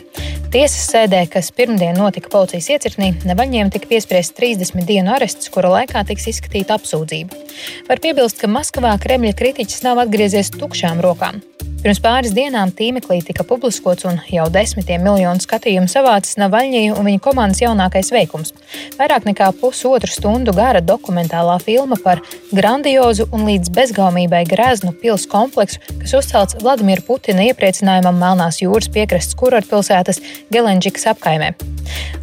[0.55, 6.05] Tiesas sēdē, kas pirmdien notika policijas iecirknī, Navaļņiem tika piespriests 30 dienu arests, kura laikā
[6.07, 7.43] tiks izskatīta apsūdzība.
[7.91, 11.43] Var piebilst, ka Maskavā Kremļa kritiķis nav atgriezies tukšām rokām.
[11.81, 17.23] Pirms pāris dienām tīmeklī tika publiskots un jau desmitiem miljonu skatījumu savācis Navaļņija un viņa
[17.25, 18.53] komandas jaunākais veikums.
[18.99, 22.21] Vairāk nekā pusotru stundu gara dokumentālā filma par
[22.53, 29.41] grandiozu un līdz bezgaumībai greznu pils kompleksu, kas uzcelts Vladimira Putina iepriecinājumam Melnās jūras piekrastes
[29.41, 30.21] kurortpilsētas
[30.53, 31.55] Gelenģikas apkaimē.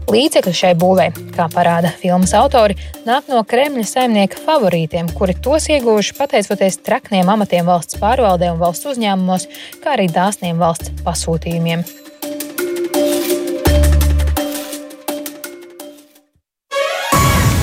[0.08, 6.16] Līdzekļi šai būvē, kā parāda filmas autori, nāk no Kremļa saimnieka favorītiem, kuri tos ieguvuši
[6.16, 9.47] pateicoties trakniem amatiem valsts pārvaldē un valsts uzņēmumos,
[9.84, 11.86] kā arī dāsniem valsts pasūtījumiem.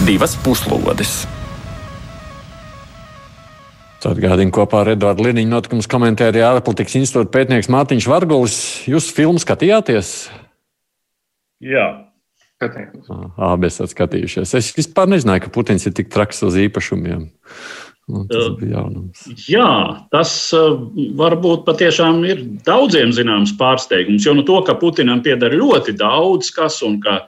[0.04, 1.22] Divas puslodes.
[4.04, 8.56] Atgādini kopā ar Eduardu Liniņu notikumus komentēja ārpolitikas institūta pētnieks Mārtiņš Vargulis.
[8.90, 10.10] Jūs filmu skatījāties?
[11.64, 11.86] Jā.
[12.60, 14.52] Abi esat skatījušies.
[14.56, 17.26] Es vispār nezināju, ka Putins ir tik traks uz īpašumiem.
[18.12, 19.24] Un tas bija jaunums.
[19.48, 19.70] Jā,
[20.12, 20.32] tas
[21.16, 24.26] varbūt patiešām ir daudziem zināms pārsteigums.
[24.26, 27.22] Jo nu to, ka Putinam pieder ļoti daudz kas un ka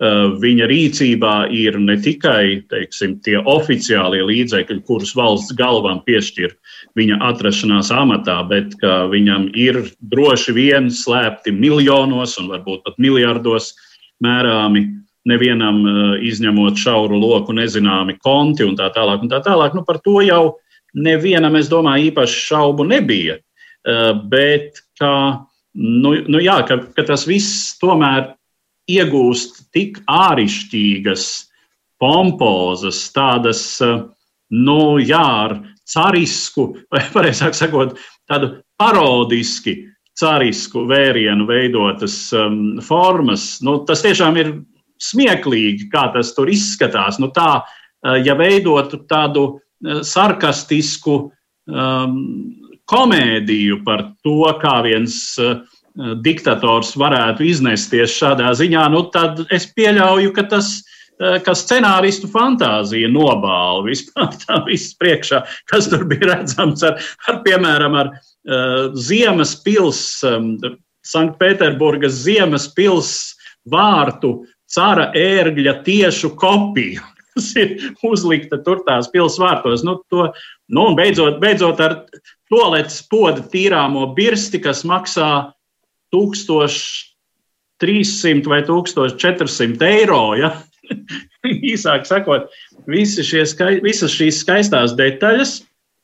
[0.00, 6.54] viņa rīcībā ir ne tikai teiksim, tie oficiālie līdzekļi, kurus valsts galvam piešķir
[6.96, 13.74] viņa atrašanās amatā, bet ka viņam ir droši vien slēpti miljonos un varbūt pat miljardos
[14.24, 14.86] mērāmi,
[15.28, 19.24] nevienam eh, izņemot šauru loku nezināmi konti un tā tālāk.
[19.24, 19.76] Un tā tālāk.
[19.76, 20.42] Nu, par to jau
[20.94, 23.38] nevienam, es domāju, īpaši šaubu nebija.
[23.40, 25.12] Eh, bet ka,
[25.74, 28.34] nu, nu jā, ka, ka tas viss tomēr
[28.90, 31.26] iegūst tik āršķirīgas,
[32.00, 34.02] pompozas, tādas, eh,
[34.56, 37.96] nu, jā, ar carisku, vai pareizāk sakot,
[38.30, 39.78] tādu parodiski
[40.20, 43.58] carisku vērienu veidotas um, formas.
[43.64, 44.52] Nu, tas tiešām ir
[45.02, 47.20] smieklīgi, kā tas tur izskatās.
[47.22, 52.16] Nu, tā, uh, ja veidotu tādu uh, sarkastisku um,
[52.90, 55.60] komēdiju par to, kā viens uh,
[56.24, 63.10] diktators varētu iznesties šādā ziņā, nu, tad es pieļauju, ka tas uh, ka scenāristu fantāzija
[63.12, 69.52] nobāla vispār tā viss priekšā, kas tur bija redzams ar, ar piemēram, ar Uh, Ziemas
[69.60, 70.54] pils, um,
[71.04, 73.36] Sanktpēterburgas Ziemas pils
[73.68, 77.02] vārtu cara ērgļa tiešu kopiju.
[77.30, 77.68] Tas ir
[78.06, 79.80] uzlikta tur tās pilsvārtos.
[79.86, 80.20] Nu, to,
[80.68, 81.92] nu, un beidzot, beidzot ar
[82.50, 85.30] toaletes poda tīrāmo birsti, kas maksā
[86.14, 90.34] 1300 vai 1400 eiro.
[90.38, 90.50] Ja?
[91.72, 92.42] Īsāk sakot,
[92.90, 93.44] visi šie,
[93.84, 95.50] visas šīs skaistās detaļas,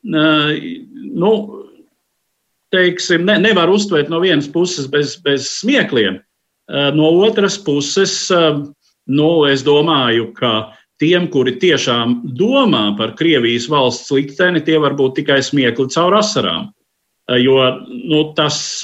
[0.06, 1.32] nu,
[2.74, 6.14] teiksim, ne, nevar uztvert no vienas puses bez, bez smiekliem.
[6.68, 8.54] Eh, no otras puses, eh,
[9.06, 15.20] nu, es domāju, ka tiem, kuri tiešām domā par Krievijas valsts likteni, tie var būt
[15.20, 16.72] tikai smiekli caur asarām.
[17.30, 18.82] Eh, jo nu, tas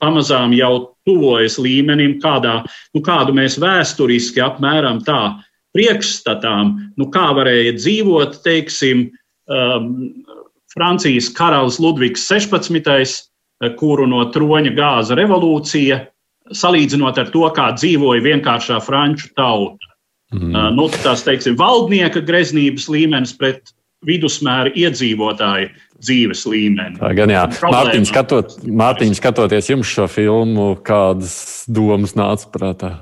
[0.00, 2.64] pamazām jau tuvojas līmenim, kādā,
[2.96, 5.36] nu, kādu mēs vēsturiski apmēram tā
[5.76, 9.10] priekšstatām, nu, kā varēja dzīvot, teiksim,
[9.52, 10.24] um,
[10.72, 13.28] Francijas karalis Ludvigs 16
[13.76, 16.06] kuru no troņa gāza revolūcija,
[16.54, 19.90] salīdzinot ar to, kā dzīvoja vienkāršā franču tauta.
[20.34, 20.52] Mm.
[20.52, 23.72] Uh, nu, tās, teiksim, valdnieka greznības līmenis pret
[24.06, 27.00] vidusmēra iedzīvotāju dzīves līmeni.
[27.00, 27.46] Tā gan jā.
[27.64, 32.92] Mārtiņ, skatot, Mārtiņ, skatoties jums šo filmu, kādas domas nāca prātā?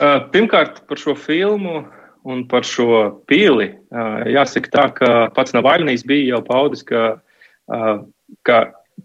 [0.00, 1.84] Uh, pirmkārt, par šo filmu
[2.26, 3.68] un par šo pili.
[3.92, 7.20] Uh, jāsaka tā, ka pats Navaļnijas bija jau paudis, ka
[8.42, 8.62] ka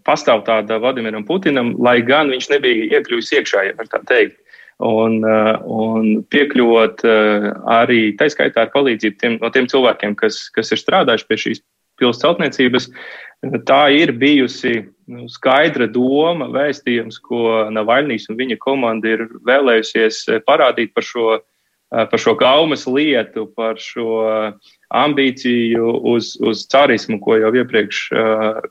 [0.08, 4.40] pastāv tāda Vladimiram Putinam, lai gan viņš nebija iekļuvis iekšā, ja var tā teikt.
[4.78, 5.24] un,
[5.66, 7.02] un piekļūt
[7.74, 11.62] arī taiskaitā ar palīdzību tiem, no tiem cilvēkiem, kas, kas ir strādājuši pie šīs
[11.98, 12.88] pilsētas celtniecības.
[13.66, 20.94] Tā ir bijusi nu, skaidra doma, vēstījums, ko Navaļnijas un viņa komanda ir vēlējusies parādīt
[20.94, 21.38] par šo,
[21.90, 24.52] par šo gaumas lietu, par šo
[24.94, 28.04] ambīciju uz, uz carismu, ko jau iepriekš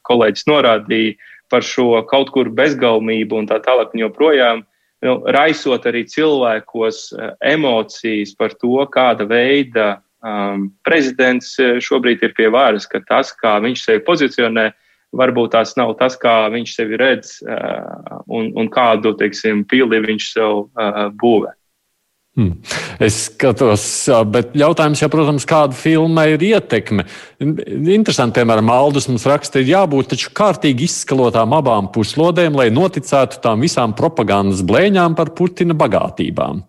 [0.07, 1.17] kolēģis norādīja,
[1.51, 4.65] par šo kaut kur bezgaumību un tā tālāk joprojām.
[5.05, 7.11] Nu, raisot arī cilvēkos
[7.45, 9.85] emocijas par to, kāda veida
[10.25, 11.53] um, prezidents
[11.85, 14.71] šobrīd ir pie varas, ka tas, kā viņš sevi pozicionē,
[15.17, 20.31] varbūt tās nav tas, kā viņš sevi redz uh, un, un kādu, teiksim, pili viņš
[20.33, 21.53] sev uh, būvē.
[22.37, 22.51] Hmm.
[23.01, 23.83] Es skatos,
[24.29, 27.07] bet jautājums jau, protams, kāda filma ir ietekme.
[27.41, 33.65] Interesanti, piemēram, Aldus mums raksta, ir jābūt taču kārtīgi izskalotām abām puslodēm, lai noticētu tām
[33.65, 36.61] visām propagandas blēņām par Putina bagātībām.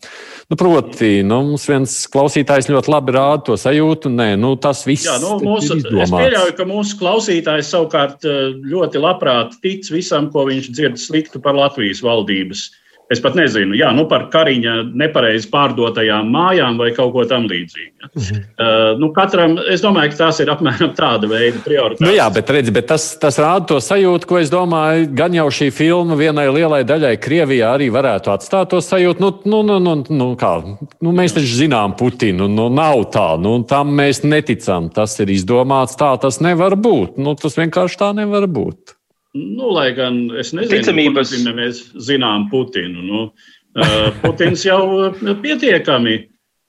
[0.49, 5.05] Nu, proti, nu, mums viens klausītājs ļoti labi rāda to sajūtu, nē, nu, tas viss
[5.05, 6.09] Jā, nu, mūsu, ir izdomāts.
[6.09, 8.25] Es pieļauju, ka mūsu klausītājs savukārt
[8.73, 12.71] ļoti labprāt tic visam, ko viņš dzird sliktu par Latvijas valdības
[13.09, 18.09] Es pat nezinu, jā, nu par kariņa nepareizi pārdotajām mājām vai kaut ko tamlīdzīgu.
[18.09, 18.40] Mhm.
[18.61, 22.05] Uh, nu katram, es domāju, ka tās ir apmēram tāda veida prioritātes.
[22.05, 25.47] Nu jā, bet, redz, bet tas, tas rāda to sajūtu, ko es domāju, gan jau
[25.49, 29.25] šī filma vienai lielai daļai Krievijā arī varētu atstāt to sajūtu.
[29.25, 30.53] Nu, nu, nu, nu, nu, kā,
[31.01, 34.92] nu, mēs taču zinām Putinu, nu, nav tā, nu, tam mēs neticam.
[34.92, 37.16] Tas ir izdomāts tā, tas nevar būt.
[37.16, 38.98] Nu, tas vienkārši tā nevar būt.
[39.37, 41.31] Nu, lai gan es nezinu, Ticamības...
[41.31, 43.05] Putinu, mēs zinām Putinu.
[43.05, 46.17] Nu, uh, Putins jau pietiekami,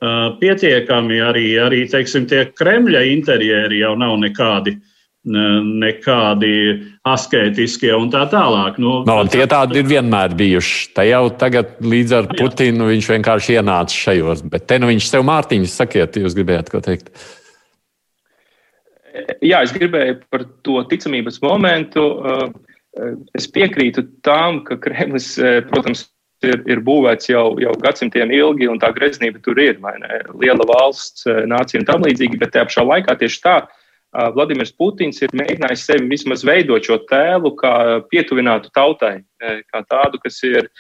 [0.03, 4.79] uh, pietiekami arī, arī teiksim, tie Kremļa interjeri jau nav nekādi.
[5.29, 6.49] Nekādi
[7.05, 8.77] askētiskie un tā tālāk.
[8.79, 10.77] Nu, no, tie tādi ir vienmēr bijuši.
[10.95, 14.45] Te jau tagad līdz ar Putinu viņš vienkārši ienāca šajos.
[14.49, 17.11] Bet te nu viņš sev Mārtiņš sakiet, jūs gribējāt ko teikt?
[17.11, 17.38] Uh,
[19.45, 22.05] Jā, es gribēju par to ticamības momentu.
[23.37, 25.35] Es piekrītu tam, ka Kremlis,
[25.69, 26.07] protams,
[26.45, 29.79] ir, ir būvēts jau, jau gadsimtiem ilgi, un tā greznība tur ir.
[30.39, 33.57] Liela valsts, nācija un tam līdzīgi, bet tajā pašā laikā tieši tā.
[34.33, 37.73] Vladimirs Putins ir mēģinājis sevi vismaz veidot šo tēlu, kā
[38.09, 39.19] pietuvinātu tautai,
[39.69, 40.71] kā tādu, kas ir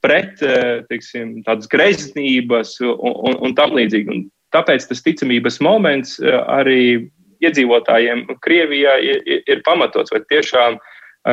[0.00, 0.40] pret
[0.88, 4.14] teiksim, tādas greznības un, un, un tam līdzīgi.
[4.14, 7.10] Un tāpēc tas ticamības moments arī
[7.44, 10.78] iedzīvotājiem Krievijā ir, ir, pamatots, vai tiešām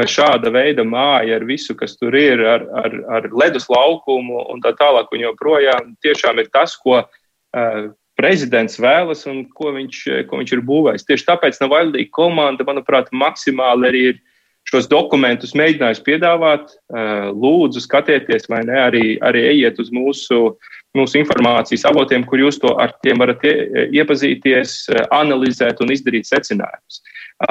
[0.09, 4.73] šāda veida māja ar visu, kas tur ir, ar, ar, ar ledus laukumu un tā
[4.75, 7.03] tālāk, un joprojām tiešām ir tas, ko
[8.19, 11.07] prezidents vēlas un ko viņš, ko viņš ir būvējis.
[11.07, 14.21] Tieši tāpēc Navaļdī komanda, manuprāt, maksimāli arī ir
[14.69, 16.73] šos dokumentus mēģinājusi piedāvāt.
[17.35, 20.55] Lūdzu, skatieties, vai ne, arī, arī ejiet uz mūsu
[20.95, 24.69] mūsu informācijas avotiem, kur jūs to ar tiem varat iepazīties,
[25.13, 26.95] analizēt un izdarīt secinājumus.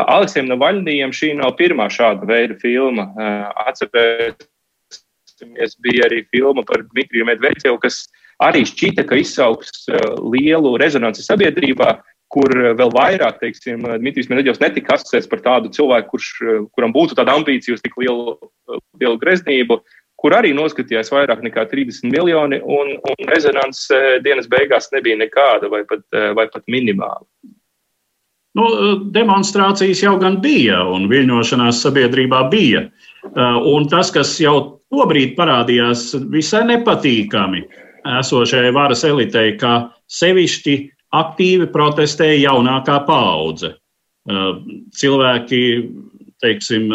[0.01, 3.05] Aleksiem Navaļnijam šī nav pirmā šāda veida filma.
[3.67, 7.97] Atcerēsimies, bija arī filma par Dmitriju Medvedevu, kas
[8.43, 9.71] arī šķita, ka izsauks
[10.25, 11.89] lielu rezonanci sabiedrībā,
[12.35, 16.31] kur vēl vairāk, teiksim, Dmitrijs Medvedevs netika asociēts par tādu cilvēku, kurš,
[16.75, 18.35] kuram būtu tāda ambīcija uz tik lielu,
[18.99, 19.79] lielu greznību,
[20.25, 25.69] kur arī noskatījās vairāk nekā 30 miljoni, un, un rezonanses eh, dienas beigās nebija nekāda
[25.69, 27.21] vai pat, eh, vai pat minimāla.
[28.55, 28.65] Nu,
[29.13, 32.87] demonstrācijas jau gan bija, un viļņošanās sabiedrībā bija.
[32.87, 37.65] Eh, un tas, kas jau tobrīd parādījās visai nepatīkami
[38.21, 40.79] esošajai varas elitei, ka sevišķi
[41.21, 43.75] aktīvi protestēja jaunākā paudze.
[44.99, 45.63] Cilvēki,
[46.43, 46.89] teiksim,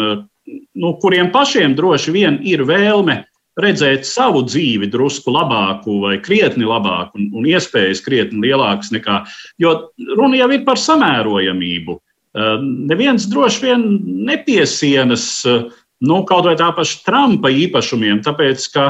[0.74, 3.20] nu, kuriem pašiem droši vien ir vēlme
[3.60, 9.22] redzēt savu dzīvi drusku labāku vai krietni labāku un, un iespējas krietni lielākas nekā.
[9.60, 11.98] Jo runa jau ir par samērojamību.
[12.30, 13.86] Uh, neviens droši vien
[14.28, 15.64] nepiesienas uh,
[16.06, 18.84] nu, kaut vai tā paša Trumpa īpašumiem, tāpēc ka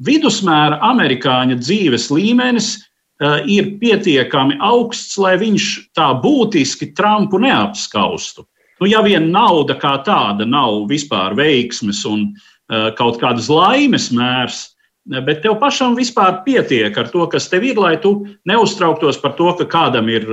[0.00, 2.89] vidusmēra amerikāņa dzīves līmenis uh,
[3.20, 8.46] ir pietiekami augsts, lai viņš tā būtiski Trumpu neapskaustu.
[8.80, 14.70] Nu, ja vien nauda kā tāda nav vispār veiksmes un uh, kaut kādas laimes mērs,
[15.04, 19.52] bet tev pašam vispār pietiek ar to, kas tev ir, lai tu neuztrauktos par to,
[19.58, 20.24] ka kādam ir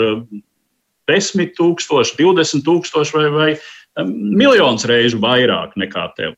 [1.11, 6.35] 10 tūkstoši, 20 tūkstoši vai, vai miljons reižu vairāk nekā tev.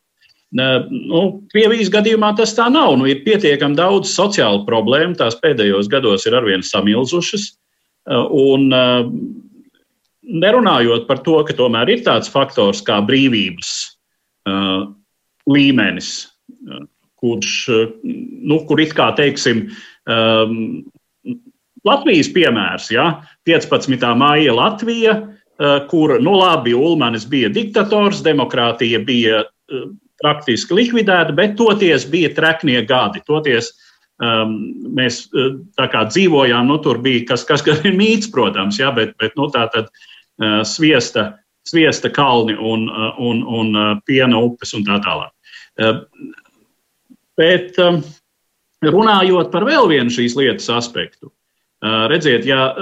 [0.52, 2.96] Nu, Krievijas gadījumā tas tā nav.
[2.98, 7.52] Nu, ir pietiekami daudz sociālu problēmu, tās pēdējos gados ir arvien samilzušas.
[8.10, 8.72] Un,
[10.30, 13.74] nerunājot par to, ka tomēr ir tāds faktors kā brīvības
[14.50, 14.90] uh,
[15.50, 16.30] līmenis,
[17.20, 17.54] kurš,
[18.04, 19.68] nu, kur it kā teiksim,
[21.88, 23.08] Latvijas piemērs, ja,
[23.48, 24.06] 15.
[24.20, 25.16] māja Latvija,
[25.92, 29.44] kur, nu labi, Ulmanis bija diktators, demokrātija bija
[30.22, 33.22] praktiski likvidēta, bet toties bija treknie gadi.
[33.28, 33.72] Toties
[34.24, 34.56] um,
[34.96, 39.36] mēs uh, kā dzīvojām, nu tur bija kas, kas ir mīts, protams, ja, bet, bet
[39.40, 41.32] nu, tā tad uh, sviesta,
[41.68, 45.34] sviesta kalni un, uh, un, un uh, piena upes un tā tālāk.
[45.80, 46.04] Uh,
[47.40, 48.02] bet um,
[48.84, 51.32] runājot par vēl vienu šīs lietas aspektu,
[51.80, 52.74] Redziet, ja,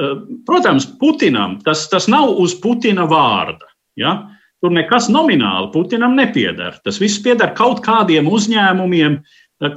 [0.47, 3.67] protams, Putinam tas, tas nav uz Putina vārda.
[3.93, 4.15] Ja?
[4.63, 6.79] Tur nekas nomināli Putinam nepieder.
[6.85, 9.19] Tas viss pieder kaut kādiem uzņēmumiem,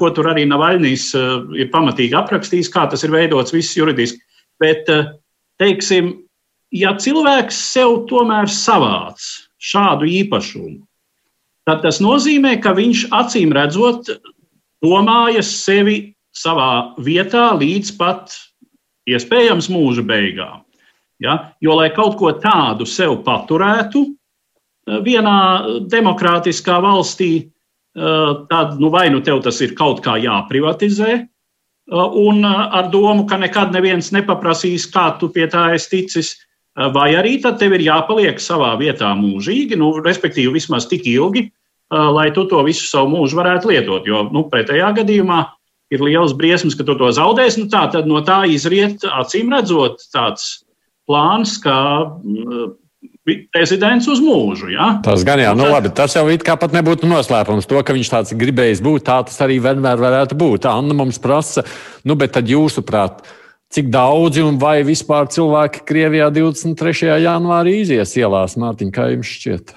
[0.01, 1.11] ko tur arī Navaļnijas
[1.57, 4.21] ir pamatīgi aprakstījis, kā tas ir veidots viss juridiski.
[4.61, 4.88] Bet,
[5.61, 6.14] teiksim,
[6.73, 9.21] ja cilvēks sev tomēr savāc
[9.61, 10.81] šādu īpašumu,
[11.69, 14.09] tad tas nozīmē, ka viņš acīm redzot
[14.85, 18.33] domājas sevi savā vietā līdz pat
[19.11, 20.64] iespējams mūža beigām.
[21.21, 21.53] Ja?
[21.61, 24.14] Jo, lai kaut ko tādu sev paturētu eh,
[25.05, 25.40] vienā
[25.90, 27.50] demokrātiskā valstī,
[27.94, 31.26] tad nu, vai nu tev tas ir kaut kā jāprivatizē,
[31.90, 36.35] un ar domu, ka nekad neviens nepaprasīs, kā tu pie tā esi ticis,
[36.94, 41.48] vai arī tad tev ir jāpaliek savā vietā mūžīgi, nu, respektīvi vismaz tik ilgi,
[41.90, 44.07] lai tu to visu savu mūžu varētu lietot.
[44.07, 45.40] Jo nu, pretējā gadījumā
[45.90, 47.64] ir liels briesmas, ka tu to zaudēsi.
[47.64, 50.61] Nu, tā, tad no tā izriet, acīm redzot, tāds
[51.11, 52.70] plāns, mm,
[53.26, 54.70] prezidents uz mūžu.
[54.72, 54.92] Ja?
[55.04, 57.68] Tas gan jā, nu, labi, tas jau it kā pat nebūtu noslēpums.
[57.70, 60.68] To, ka viņš tāds gribējis būt, tā tas arī vienmēr varētu būt.
[60.70, 61.64] Anna mums prasa,
[62.09, 63.22] nu, bet tad jūsuprāt,
[63.70, 67.12] cik daudzi un vai vispār cilvēki Krievijā 23.
[67.22, 69.74] janvārī izies ielās, Mārtiņ, kā jums šķiet?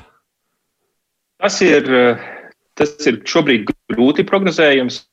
[1.43, 1.89] Tas ir,
[2.79, 5.03] tas ir šobrīd grūti prognozējams.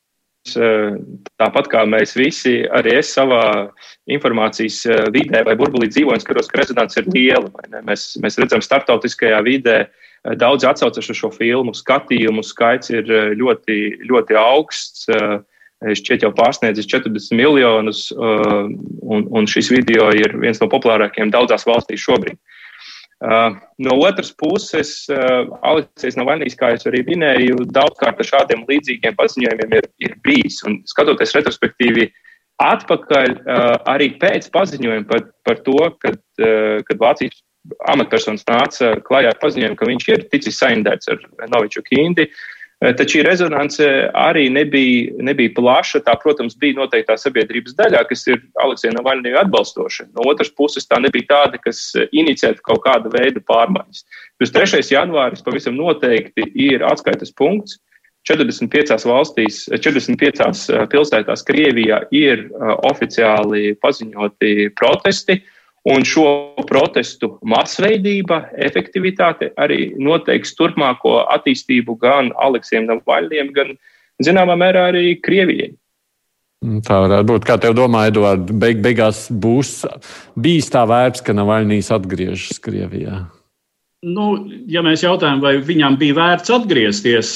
[0.57, 3.71] Tāpat kā mēs visi, arī es savā
[4.11, 4.83] informācijas
[5.15, 7.51] vidē vai burbulī dzīvoju, skatos, ka rezonance ir liela.
[7.87, 9.79] Mēs, mēs redzam, starptautiskajā vidē
[10.41, 11.75] daudz atsaucas uz šo filmu.
[11.77, 13.09] Skatījumu skaits ir
[13.41, 15.09] ļoti, ļoti augsts.
[15.81, 22.05] Šķiet, jau pārsniedzis 40 miljonus, un, un šis video ir viens no populārākajiem daudzās valstīs
[22.05, 22.37] šobrīd.
[22.37, 22.60] Uh,
[23.21, 29.77] no otras puses, uh, Aleksijas Navaļnijas, kā jau arī minēju, daudzkārt ar šādiem līdzīgiem paziņojumiem
[29.77, 30.63] ir, ir bijis.
[30.65, 32.09] Un skatoties retrospektīvi
[32.65, 36.21] atpakaļ, uh, arī pēc paziņojuma par, par to, kad,
[36.89, 37.43] kad Vācijas
[37.93, 41.21] amatpersonas nāca klajā ar paziņojumu, ka viņš ir ticis saindēts ar
[41.53, 46.01] Noviču Kindi, uh, Taču šī rezonance arī nebija, nebija plaša.
[46.07, 50.07] Tā, protams, bija noteiktā sabiedrības daļā, kas ir Aleksija Navaļniju atbalstoša.
[50.17, 54.07] No otras puses, tā nebija tāda, kas inicētu kaut kāda veida pārmaiņas.
[54.41, 54.81] Plus 3.
[54.97, 57.77] janvāris pavisam noteikti ir atskaites punkts.
[58.29, 65.41] 45 valstīs, 45 eh, pilsētās Krievijā ir eh, oficiāli paziņoti protesti.
[65.41, 65.57] Uh,
[65.89, 66.27] Un šo
[66.69, 73.73] protestu masveidība, efektivitāte arī noteiks turpmāko attīstību gan Aleksiem Navaļiem, gan,
[74.21, 75.71] zināmā mērā, arī Krievijai.
[76.61, 77.47] Mm, tā varētu būt.
[77.49, 79.87] Kā tev domā, Eduards, beig, beigās būs
[80.37, 83.23] bijis tā vērts, ka Navaļnijas atgriežas Krievijā?
[84.05, 84.27] Nu,
[84.69, 87.33] ja mēs jautājam, vai viņam bija vērts atgriezties,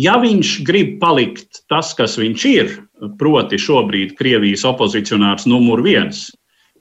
[0.00, 2.74] ja viņš grib palikt tas, kas viņš ir,
[3.20, 6.26] proti, šobrīd Krievijas opozicionārs numur viens,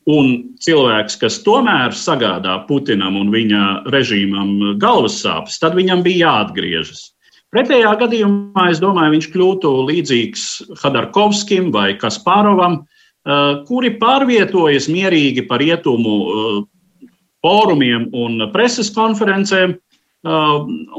[0.05, 7.07] Un cilvēks, kas tomēr sagādā Putinam un viņa režīmam galvas sāpes, tad viņam bija jāatgriežas.
[7.55, 10.43] Pretējā gadījumā, es domāju, viņš kļūtu līdzīgs
[10.81, 17.09] Hadarkovskim vai Kaspārovam, eh, kuri pārvietojas mierīgi pa rietumu eh,
[17.41, 20.29] fórumiem un preses konferencēm eh,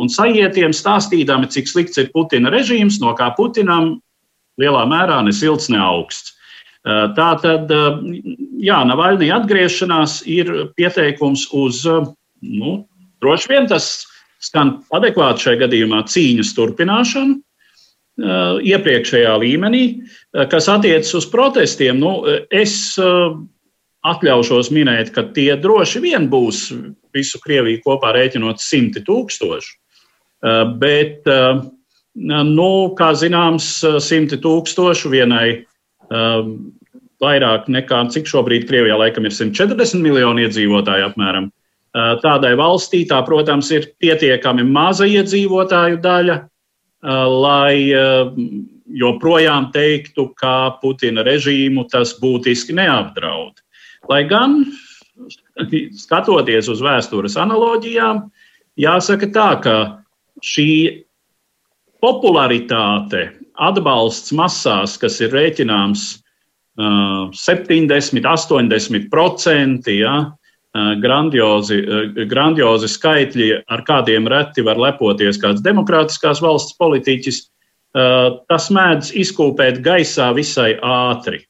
[0.00, 4.00] un sajietiem, stāstīdami, cik slikts ir Putina režīms, no kā Putinam
[4.58, 6.35] lielā mērā ne silts, ne augsts.
[6.86, 7.96] Eh, tā tad, eh,
[8.62, 12.06] jā, Navaļnija atgriešanās ir pieteikums uz, eh,
[12.42, 12.86] nu,
[13.20, 14.06] droši vien tas
[14.38, 17.42] skan adekvāti šajā gadījumā cīņas turpināšanu
[18.16, 20.00] iepriekšējā līmenī,
[20.48, 21.98] kas attiecas uz protestiem.
[22.00, 26.72] Nu, es atļaušos minēt, ka tie droši vien būs
[27.12, 29.76] visu Krieviju kopā rēķinot simti tūkstoši.
[30.80, 31.28] Bet,
[32.16, 33.68] nu, kā zināms,
[34.00, 35.66] simti tūkstoši vienai
[37.22, 41.50] vairāk nekā cik šobrīd Krievijā laikam ir 140 miljoni iedzīvotāju apmēram.
[41.96, 48.28] Uh, tādai valstī tā, protams, ir pietiekami maza iedzīvotāju daļa, uh, lai uh,
[49.00, 53.62] joprojām teiktu, ka Putina režīmu tas būtiski neapdraud.
[54.12, 54.60] Lai gan,
[56.04, 58.26] skatoties uz vēstures analoģijām,
[58.76, 59.76] jāsaka tā, ka
[60.44, 60.68] šī
[62.04, 63.30] popularitāte
[63.62, 66.06] atbalsts masās, kas ir rēķināms
[66.80, 75.64] uh, 70, 80%, ja, uh, grandiozi, uh, grandiozi skaitļi, ar kādiem reti var lepoties kāds
[75.64, 77.42] demokrātiskās valsts politiķis,
[77.96, 81.44] uh, tas mēdz izkūpēt gaisā visai ātri.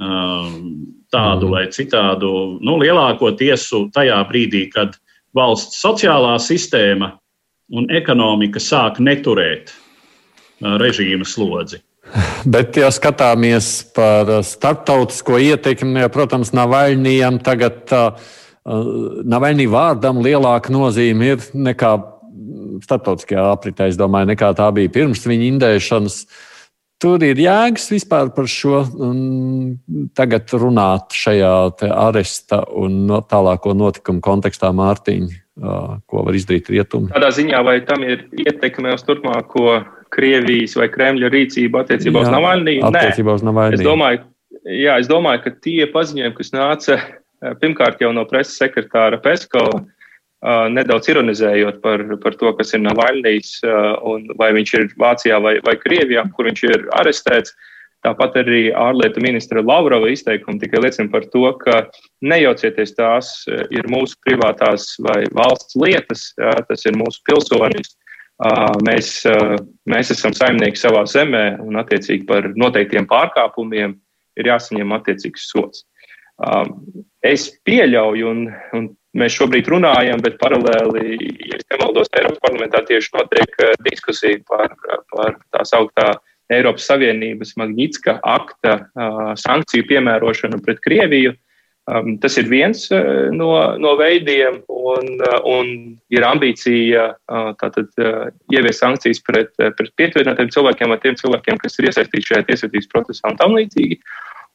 [0.00, 0.48] Uh,
[1.12, 1.52] tādu mm.
[1.52, 2.32] vai citādu,
[2.64, 4.96] nu, lielāko tiesu tajā brīdī, kad
[5.36, 7.12] valsts sociālā sistēma
[7.72, 9.72] un ekonomika sāk neturēt
[10.62, 11.82] režīma slodzi.
[12.44, 17.92] Bet, ja skatāmies par starptautisko ietekmi, protams, Navaļnijam tagad
[18.62, 21.96] Navaļnī vārdam lielāka nozīme ir nekā
[22.82, 26.18] starptautiskajā apritē, es domāju, nekā tā bija pirms viņa indēšanas.
[27.02, 28.84] Tur ir jēgas vispār par šo
[30.14, 31.54] tagad runāt šajā
[31.90, 35.40] aresta un no, tālāko notikumu kontekstā Mārtiņa,
[36.06, 37.10] ko var izdarīt rietumi.
[37.14, 39.80] Tādā ziņā, vai tam ir ietekme uz turpmāko
[40.12, 42.84] Krievijas vai Kremļa rīcību attiecībā jā, uz Navaļniju?
[42.90, 43.80] Attiecībā uz Navaļniju.
[43.80, 44.22] Es domāju,
[44.68, 47.00] jā, es domāju, ka tie paziņojumi, kas nāca
[47.62, 49.82] pirmkārt jau no preses sekretāra Peskova,
[50.74, 53.60] nedaudz ironizējot par, par to, kas ir Navaļnijas
[54.08, 57.54] un vai viņš ir Vācijā vai, vai Krievijā, kur viņš ir arestēts.
[58.02, 61.84] Tāpat arī ārlietu ministra Lavrova izteikumi tikai liecina par to, ka
[62.26, 66.32] nejaucieties tās ir mūsu privātās vai valsts lietas,
[66.66, 67.94] tas ir mūsu pilsonis.
[68.86, 69.22] Mēs,
[69.86, 73.94] mēs esam saimnieki savā zemē un attiecīgi par noteiktiem pārkāpumiem
[74.40, 75.84] ir jāsaņem attiecīgs sots.
[77.22, 78.40] Es pieļauju, un,
[78.74, 78.88] un
[79.18, 81.14] mēs šobrīd runājam, bet paralēli,
[81.52, 84.74] ja nemaldos, Eiropas parlamentā tieši notiek diskusija par,
[85.12, 86.10] par tā sauktā
[86.52, 88.78] Eiropas Savienības Magnitska akta
[89.38, 91.36] sankciju piemērošanu pret Krieviju.
[91.92, 95.66] Um, tas ir viens uh, no, no veidiem, un, uh, un
[96.14, 101.58] ir ambīcija uh, tātad, uh, ieviest sankcijas pret, uh, pret pietvērtiem cilvēkiem vai tiem cilvēkiem,
[101.60, 103.98] kas ir iesaistīti šajā tiesvedības procesā un tam līdzīgi.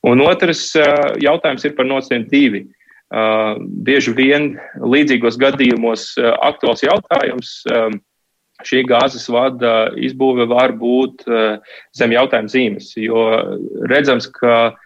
[0.08, 2.68] Un otrs uh, jautājums ir par nociem divi.
[3.88, 4.50] Bieži vien
[4.84, 6.10] līdzīgos gadījumos
[6.44, 7.54] aktuāls jautājums.
[7.72, 7.94] Um,
[8.68, 11.24] šī gāzes vada izbūve var būt
[11.96, 13.24] zem jautājuma zīmes, jo
[13.88, 14.84] redzams, ka uh,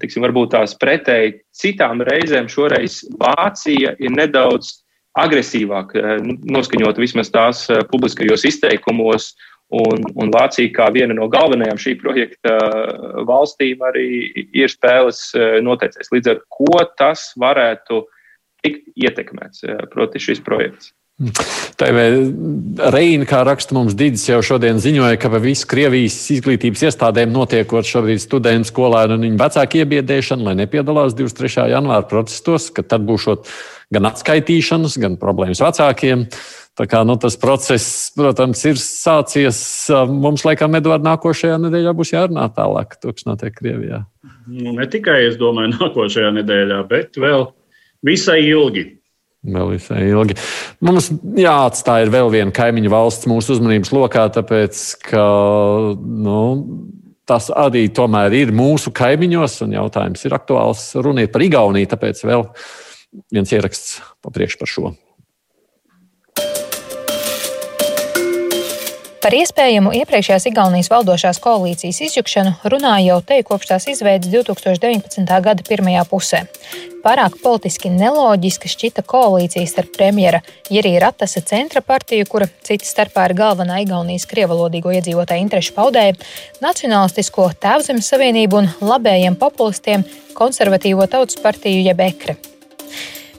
[0.00, 4.80] tiksim, varbūt tās pretēji citām reizēm šoreiz Vācija ir nedaudz
[5.18, 6.10] agresīvāk eh,
[6.56, 9.32] noskaņot vismaz tās eh, publiskajos izteikumos,
[9.70, 12.56] un, un Vācija kā viena no galvenajām šī projekta
[13.28, 14.08] valstīm arī
[14.50, 15.28] ir spēles
[15.62, 16.10] noteicējis.
[16.10, 18.00] Līdz ar ko tas varētu
[18.66, 19.62] tikt ietekmēts,
[19.94, 20.90] proti šis projekts.
[21.20, 22.04] TV
[22.92, 28.22] Reina, kā raksta mums Digis, jau šodien ziņoja, ka visu Krievijas izglītības iestādēm notiekot šobrīd
[28.22, 31.66] studentu skolēnu un viņu vecāku iebiedēšanu, lai nepiedalās 23.
[31.74, 33.28] janvāra protestos, ka tad būs
[33.92, 36.24] gan atskaitīšanas, gan problēmas vecākiem.
[36.78, 39.58] Tā kā nu, tas process, protams, ir sācies.
[40.08, 44.04] Mums, laikam, Edvards, nākošajā nedēļā būs jārunā tālāk, kas notiek Krievijā.
[44.48, 47.50] Nu, ne tikai, es domāju, nākošajā nedēļā, bet vēl
[48.06, 48.86] visai ilgi.
[49.40, 50.36] Vēl visai ilgi.
[50.84, 51.08] Mums
[51.40, 55.24] jāatstāj vēl viena kaimiņu valsts mūsu uzmanības lokā, tāpēc ka
[55.96, 56.40] nu,
[57.24, 60.84] tas arī tomēr ir mūsu kaimiņos, un jautājums ir aktuāls.
[61.00, 62.44] Runiet par Igauniju, tāpēc vēl
[63.32, 64.92] viens ieraksts papriekš par šo.
[69.20, 75.28] Par iespējamu iepriekšējās Igaunijas valdošās koalīcijas izjukšanu runāja jau te kopš tās izveidas 2019.
[75.44, 76.40] gada pirmajā pusē.
[77.04, 80.40] Pārāk politiski neloģiska šķita koalīcija starp premjera
[80.72, 86.16] Jirija Ratasa centra partiju, kura cita starpā ir galvenā Igaunijas krievalodīgo iedzīvotāju interešu paudēja,
[86.64, 92.40] Nacionālistisko Tēvzemes savienību un labējiem populistiem konservatīvo tautas partiju jeb ekre.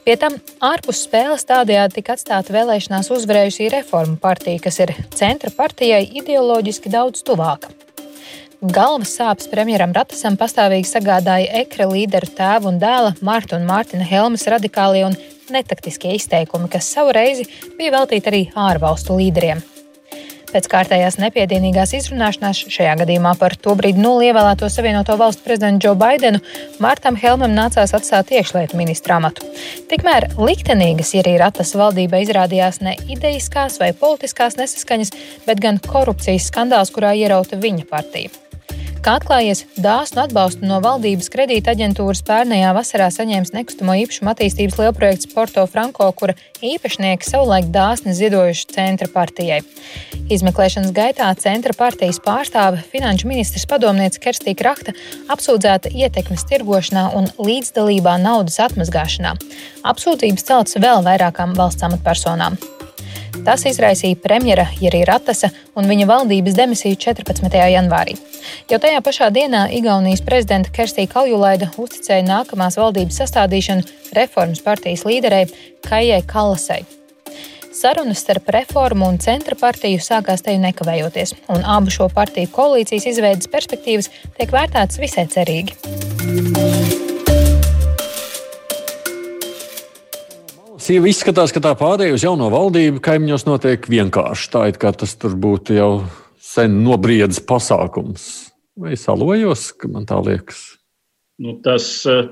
[0.01, 0.33] Pie tam
[0.65, 7.21] ārpus spēles tādējādi tika atstāta vēlēšanās uzvarējusī reformu partija, kas ir centra partijai ideoloģiski daudz
[7.27, 7.69] tuvāka.
[8.61, 14.47] Galvas sāpes premjeram Ratasam pastāvīgi sagādāja ekra līderu tēvu un dēla Marta un Mārtiņa Helmas
[14.49, 15.17] radikālie un
[15.53, 17.45] netaktiskie izteikumi, kas savu reizi
[17.77, 19.61] bija veltīti arī ārvalstu līderiem.
[20.51, 26.41] Pēc kārtējās nepiedienīgās izrunāšanās, šajā gadījumā par to brīdi nulievēlēto Savienoto Valstu prezidentu Džo Baidenu,
[26.83, 29.47] Mārtam Helmam nācās atstāt iekšlietu ministra amatu.
[29.91, 35.15] Tikmēr liktenīgas ir Ratas valdība izrādījās ne ideiskās vai politiskās nesaskaņas,
[35.47, 38.40] bet gan korupcijas skandāls, kurā ierauta viņa partija.
[39.01, 45.29] Kā atklājies, dāsnu atbalstu no valdības kredīta aģentūras pērnējā vasarā saņēmis nekustamo īpašumu attīstības lielprojekts
[45.31, 49.63] Porto Franko, kura īpašnieki savulaik dāsni ziedojuši centra partijai.
[50.29, 54.93] Izmeklēšanas gaitā centra partijas pārstāve finanšu ministrs padomniece Kerstī Krakta
[55.33, 59.33] apsūdzēta ietekmes tirgošanā un līdzdalībā naudas atmazgāšanā.
[59.81, 62.61] Apsūdzības celtas vēl vairākām valsts amatpersonām.
[63.45, 67.57] Tas izraisīja premjera Jerī Ratasa un viņa valdības demisiju 14.
[67.73, 68.13] janvārī.
[68.69, 75.47] Jau tajā pašā dienā Igaunijas prezidenta Kerstī Kaljulaida uzticēja nākamās valdības sastādīšanu reformas partijas līderei
[75.87, 76.83] Kajai Kallasai.
[77.73, 83.49] Sarunas starp reformu un centra partiju sākās te nekavējoties, un abu šo partiju koalīcijas izveidas
[83.49, 87.00] perspektīvas tiek vērtētas visai cerīgi.
[90.89, 94.51] Izskatās, ka tā pārējai uz jauno valdību kaimiņos notiek vienkārši.
[94.53, 95.91] Tā it kā tas tur būtu jau
[96.41, 98.27] sen nobriedzis pasākums.
[98.79, 100.63] Vai es salojos, ka man tā liekas?
[101.41, 102.25] Nu, tas uh,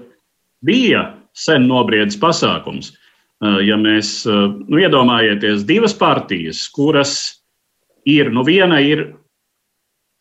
[0.65, 1.03] bija
[1.37, 2.93] sen nobriedzis pasākums.
[3.39, 7.13] Eh, ja mēs eh, nu, iedomājieties divas partijas, kuras
[8.03, 9.05] ir, nu, viena ir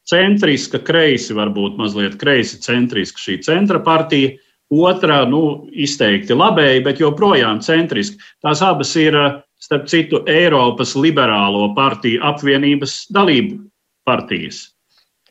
[0.09, 4.37] centriska, kreisi, varbūt mazliet kreisi centriska šī centra partija,
[4.73, 8.19] otrā, nu, izteikti labēji, bet joprojām centriski.
[8.45, 13.59] Tās abas ir, eh, starp citu, Eiropas liberālo partiju apvienības dalību
[14.07, 14.73] partijas.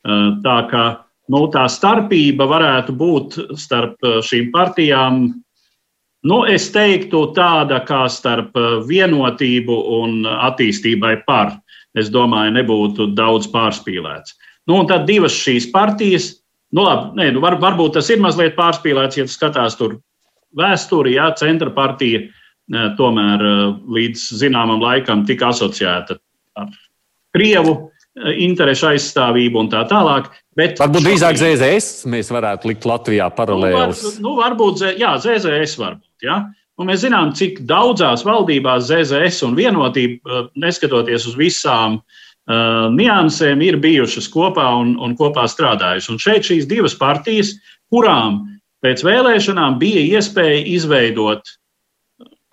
[0.07, 0.83] Tā kā
[1.29, 5.33] nu, tā starpība varētu būt starp šīm partijām
[6.25, 11.53] Nu, es teiktu, tāda kā starp eh, vienotību un attīstībai par.
[11.97, 14.35] Es domāju, nebūtu daudz pārspīlēts.
[14.67, 16.33] Nu, un tad divas šīs partijas,
[16.75, 19.99] nu, labi, nē, nu, var, varbūt tas ir mazliet pārspīlēts, ja skatās tur
[20.57, 23.45] vēsturi, jā, centra partija eh, tomēr
[23.97, 26.19] līdz zināmam laikam tika asociēta
[26.57, 26.73] ar
[27.35, 27.75] Krievu
[28.17, 30.31] interešu aizstāvību un tā tālāk.
[30.57, 34.01] Bet varbūt drīzāk ZZS mēs varētu likt Latvijā paralēlus.
[34.01, 36.07] Nu, var, nu, varbūt, jā, ZZS varbūt.
[36.25, 36.39] Ja?
[36.81, 42.17] Un mēs zinām, cik daudzās valdībās ZZS un vienotība, neskatoties uz visām uh,
[42.47, 46.11] niansēm, ir bijušas kopā un, un kopā strādājušas.
[46.13, 47.53] Un šeit šīs divas partijas,
[47.91, 48.45] kurām
[48.83, 51.43] pēc vēlēšanām bija iespēja izveidot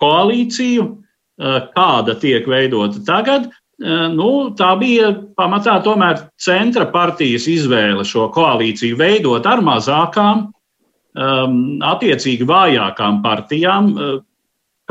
[0.03, 8.03] koalīciju, uh, kāda tiek veidota tagad, uh, nu, tā bija pamatā tomēr centra partijas izvēle
[8.03, 14.17] šo koalīciju veidot ar mazākām um, attiecīgi vājākām partijām, uh,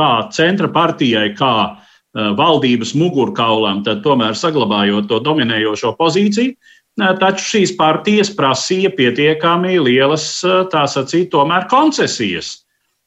[0.01, 6.55] kā centra partijai, kā uh, valdības mugurkaulam, tad tomēr saglabājot to dominējošo pozīciju.
[6.55, 12.61] Uh, taču šīs partijas prasīja pietiekami lielas, uh, tā sacīt, tomēr koncesijas,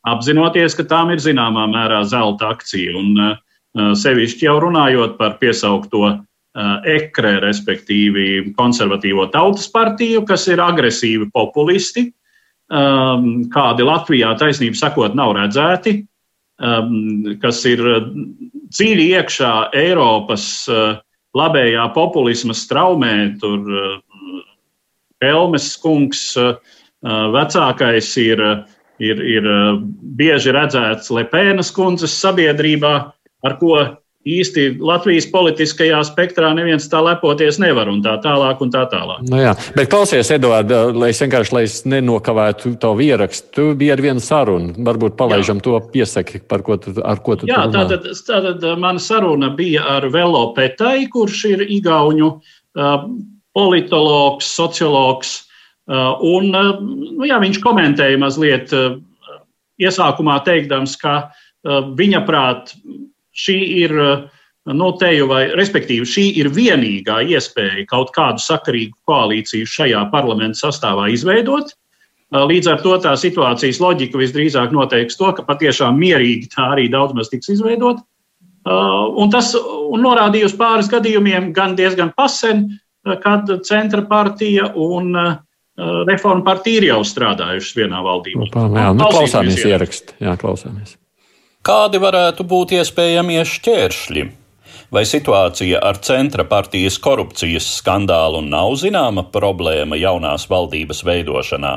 [0.07, 2.95] apzinoties, ka tām ir zināmā mērā zelta akcija.
[2.95, 3.37] Un
[3.77, 6.07] sevišķi jau runājot par piesaukto
[6.87, 12.07] ekre, respektīvi konservatīvo tautas partiju, kas ir agresīvi populisti,
[12.71, 15.99] um, kādi Latvijā taisnība sakot nav redzēti,
[16.57, 17.83] um, kas ir
[18.73, 20.97] dziļi iekšā Eiropas uh,
[21.37, 23.13] labējā populisma straumē.
[23.41, 23.99] Tur uh,
[25.23, 26.57] Helmes kungs, uh
[27.07, 28.41] vecākais, ir,
[28.97, 29.47] ir, ir
[30.17, 32.93] bieži redzēts Lepēnas kundzes sabiedrībā,
[33.45, 33.77] ar ko
[34.27, 38.61] īsti Latvijas politiskajā spektrā neviens tā lepoties nevar, un tā tālāk.
[38.63, 39.23] Un tā tālāk.
[39.29, 43.93] Nu jā, bet klausies, Eduards, lai es vienkārši lai es nenokavētu tavu ierakstu, tu biji
[43.95, 44.75] ar vienu sarunu.
[44.87, 45.65] Varbūt palaižam jā.
[45.67, 47.85] to piesaki, par ko tu, ar ko tu jā, runā.
[47.87, 52.95] tātad, tātad mana saruna bija ar Velo Petai, kurš ir Igauņu uh,
[53.57, 55.35] politologs, sociologs.
[55.87, 58.97] Uh, un, uh, nu, jā, viņš komentēja mazliet uh,
[59.79, 62.73] iesākumā teikdams, ka uh, viņa prāt
[63.37, 63.95] šī ir
[64.67, 71.07] no teju, vai respektīvi šī ir vienīgā iespēja kaut kādu sakarīgu koalīciju šajā parlamenta sastāvā
[71.13, 71.71] izveidot.
[72.35, 77.15] Līdz ar to tā situācijas loģika visdrīzāk noteiks to, ka patiešām mierīgi tā arī daudz
[77.15, 78.03] maz tiks izveidot.
[78.67, 82.67] Un tas un norādīja uz pāris gadījumiem, gan diezgan pasen,
[83.23, 85.15] kad centra partija un
[86.09, 88.51] reforma partija ir jau strādājušas vienā valdībā.
[88.51, 90.17] Jā, nu, klausāmies ierakstu.
[90.19, 90.97] Jā, klausāmies.
[91.67, 94.21] Kādi varētu būt iespējamie šķēršļi?
[94.95, 101.73] Vai situācija ar centra partijas korupcijas skandālu nav zināma problēma jaunās valdības veidošanā?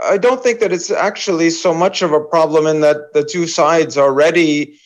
[0.00, 3.46] I don't think that it's actually so much of a problem in that the two
[3.46, 4.78] sides are ready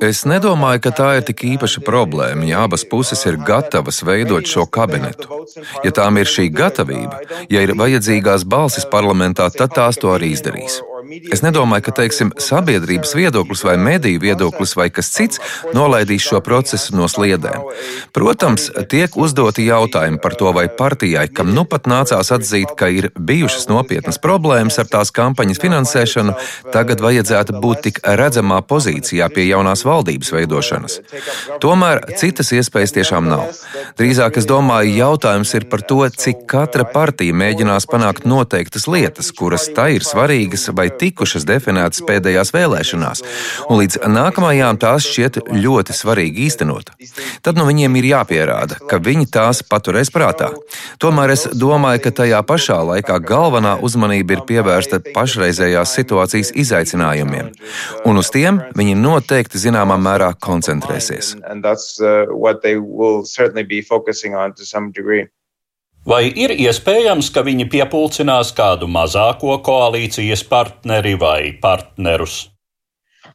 [0.00, 4.64] Es nedomāju, ka tā ir tik īpaša problēma, ja abas puses ir gatavas veidot šo
[4.72, 5.28] kabinetu.
[5.84, 7.20] Ja tām ir šī gatavība,
[7.52, 10.80] ja ir vajadzīgās balsis parlamentā, tad tās to arī izdarīs.
[11.32, 15.40] Es nedomāju, ka teiksim, sabiedrības viedoklis vai mediju viedoklis vai kas cits
[15.76, 17.64] nolaidīs šo procesu no sliedēm.
[18.16, 23.10] Protams, tiek uzdoti jautājumi par to, vai partijai, kam nu pat nācās atzīt, ka ir
[23.16, 26.36] bijušas nopietnas problēmas ar tās kampaņas finansēšanu,
[26.74, 31.00] tagad vajadzētu būt tik redzamā pozīcijā pie jaunās valdības veidošanas.
[31.62, 33.46] Tomēr citas iespējas tiešām nav.
[33.98, 39.68] Drīzāk es domāju, jautājums ir par to, cik katra partija mēģinās panākt noteiktas lietas, kuras
[39.76, 43.22] tai ir svarīgas vai tikušas definētas pēdējās vēlēšanās,
[43.68, 46.92] un līdz nākamajām tās šķiet ļoti svarīgi īstenot.
[47.46, 50.52] Tad nu viņiem ir jāpierāda, ka viņi tās paturēs prātā.
[51.02, 57.52] Tomēr es domāju, ka tajā pašā laikā galvenā uzmanība ir pievērsta pašreizējās situācijas izaicinājumiem,
[58.08, 61.36] un uz tiem viņi noteikti zināmā mērā koncentrēsies.
[66.06, 72.44] Vai ir iespējams, ka viņi piepulcinās kādu mazāko koalīcijas partneri vai partnerus?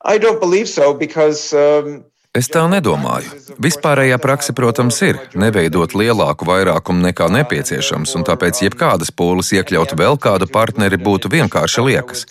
[0.08, 3.28] I don't believe so because um, Es tā nedomāju.
[3.60, 10.16] Vispārējā praksa, protams, ir neveidot lielāku vairākumu nekā nepieciešams, un tāpēc jebkādas pūles iekļaut vēl
[10.16, 12.22] kādu partneri būtu vienkārši liekas.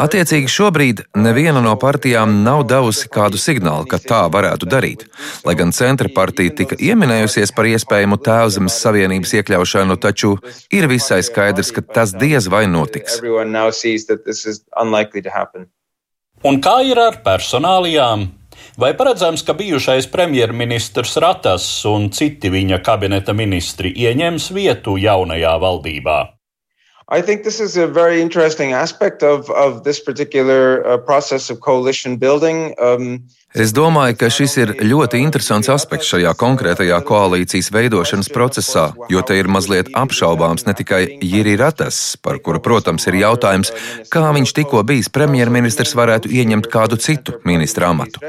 [0.00, 5.04] Attiecīgi šobrīd neviena no partijām nav devusi kādu signālu, ka tā varētu darīt.
[5.44, 10.38] Lai gan centra partija tika ieminējusies par iespējamu tēvzemes savienības iekļaušanu, taču
[10.72, 13.20] ir visai skaidrs, ka tas diez vai notiks.
[16.48, 18.28] Un kā ir ar personālijām?
[18.78, 26.18] Vai paredzams, ka bijušais premjerministrs Ratas un citi viņa kabineta ministri ieņems vietu jaunajā valdībā?
[27.10, 31.58] I think this is a very interesting aspect of, of this particular uh, process of
[31.58, 32.76] coalition building.
[32.78, 33.26] Um,
[33.56, 39.38] Es domāju, ka šis ir ļoti interesants aspekts šajā konkrētajā koalīcijas veidošanas procesā, jo te
[39.40, 43.72] ir mazliet apšaubāms ne tikai Jiri Ratas, par kuru, protams, ir jautājums,
[44.12, 48.20] kā viņš tikko bijis premjerministrs varētu ieņemt kādu citu ministra amatu.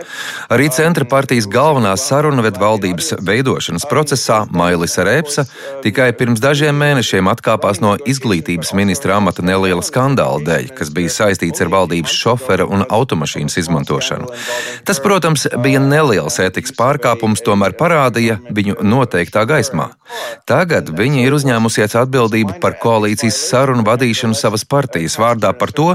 [0.47, 5.49] Arī centra partijas galvenā saruna ved valdības veidošanas procesā Mailis Rēpsa
[5.83, 11.59] tikai pirms dažiem mēnešiem atkāpās no izglītības ministra amata neliela skandāla dēļ, kas bija saistīts
[11.59, 14.31] ar valdības šofera un automašīnas izmantošanu.
[14.87, 19.89] Tas, protams, bija neliels ētikas pārkāpums, tomēr parādīja viņu noteiktā gaismā.
[20.49, 25.87] Tagad viņa ir uzņēmusies atbildību par koalīcijas sarunu vadīšanu savas partijas vārdā par to,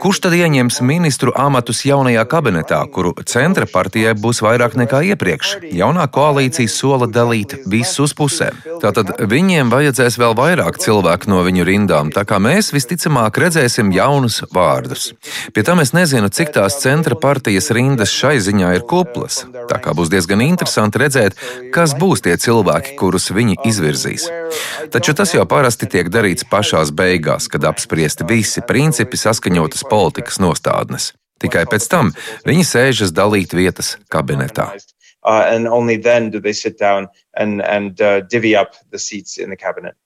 [0.00, 5.54] kurš tad ieņems ministru amatus jaunajā kabinetā, kuru centra partijai būs vairāk nekā iepriekš.
[5.72, 8.60] Jaunā koalīcija sola dalīt visus pusēm.
[8.84, 14.42] Tātad viņiem vajadzēs vēl vairāk cilvēku no viņu rindām, tā kā mēs visticamāk redzēsim jaunus
[14.52, 15.12] vārdus.
[15.52, 19.42] Pie tam es nezinu, cik tās centra partijas rindas šai ziņā ziņā ir kuplas.
[19.68, 21.34] Tā kā būs diezgan interesanti redzēt,
[21.74, 24.28] kas būs tie cilvēki, kurus viņi izvirzīs.
[24.94, 31.12] Taču tas jau parasti tiek darīts pašās beigās, kad apspriesti visi principi saskaņotas politikas nostādnes.
[31.42, 32.14] Tikai pēc tam
[32.46, 34.70] viņi sēžas dalīt vietas kabinetā.
[35.24, 39.38] Uh, and only then do they sit down and, and uh, divvy up the seats
[39.38, 39.96] in the cabinet.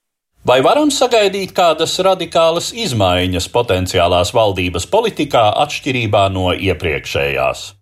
[0.46, 7.77] Vai varam sagaidīt kādas radikālas izmaiņas potenciālās valdības politikā atšķirībā no iepriekšējās?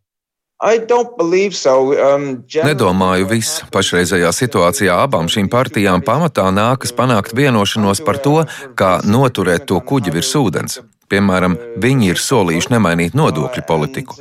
[1.53, 1.93] So.
[1.93, 3.61] Um, Nedomāju, viss.
[3.73, 8.39] Pašreizējā situācijā abām šīm partijām pamatā nākas panākt vienošanos par to,
[8.73, 10.81] kā noturēt to kuģi virs ūdens.
[11.07, 14.17] Piemēram, viņi ir solījuši nemainīt nodokļu politiku.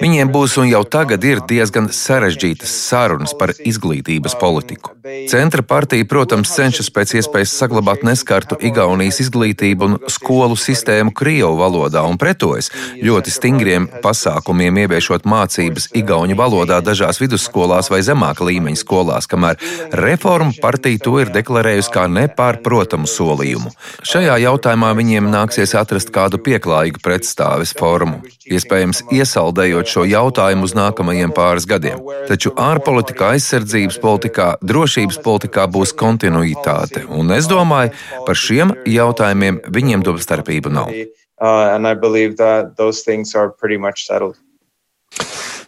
[0.00, 4.94] Viņiem būs un jau tagad ir diezgan sarežģītas sarunas par izglītības politiku.
[5.28, 12.04] Centra partija, protams, cenšas pēc iespējas saglabāt neskartu Igaunijas izglītību un skolu sistēmu Krievu valodā
[12.08, 12.70] un pretojas
[13.02, 19.60] ļoti stingriem pasākumiem ieviešot mācības Igauņu valodā dažās vidusskolās vai zemāka līmeņa skolās, kamēr
[20.00, 23.74] reformu partija to ir deklarējusi kā nepārprotamu solījumu.
[24.06, 30.74] Šajā jautājumā viņiem nāksies atrast kā kādu pieklājīgu pretstāves formu, iespējams, iesaldējot šo jautājumu uz
[30.78, 31.98] nākamajiem pāris gadiem.
[32.28, 37.94] Taču ārpolitikā, aizsardzības politikā, drošības politikā būs kontinuitāte, un es domāju,
[38.28, 40.92] par šiem jautājumiem viņiem domstarpība nav.
[41.42, 41.72] Uh,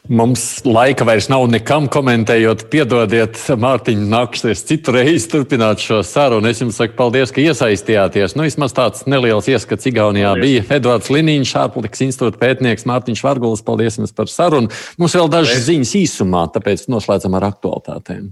[0.09, 2.67] Mums laika vairs nav nekam komentējot.
[2.69, 6.51] Piedodiet, Mārtiņ, nāksies citu reizi turpināt šo sarunu.
[6.51, 8.35] Es jums saku paldies, ka iesaistījāties.
[8.37, 10.45] Nu, vismaz tāds neliels ieskats Igaunijā paldies.
[10.45, 10.67] bija.
[10.77, 14.69] Edvards Liniņš, ārpolitikas institūta pētnieks, Mārtiņš Vargulis, paldies jums par sarunu.
[15.01, 15.71] Mums vēl dažas paldies.
[15.73, 18.29] ziņas īsumā, tāpēc noslēdzam ar aktualitātēm.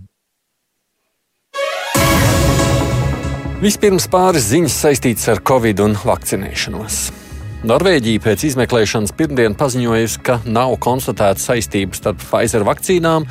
[3.64, 7.21] Vispirms pāris ziņas saistītas ar Covid un vakcinēšanos.
[7.62, 13.22] Norvēģija pēc izmeklēšanas pirmdien paziņojusi, ka nav konstatēta saistības starp Pfizer vakcīnām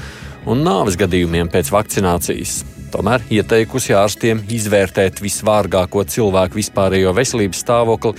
[0.47, 2.61] un nāves gadījumiem pēc vakcinācijas.
[2.93, 8.13] Tomēr ieteikusi ārstiem izvērtēt visvārgāko cilvēku vispārējo veselības stāvokli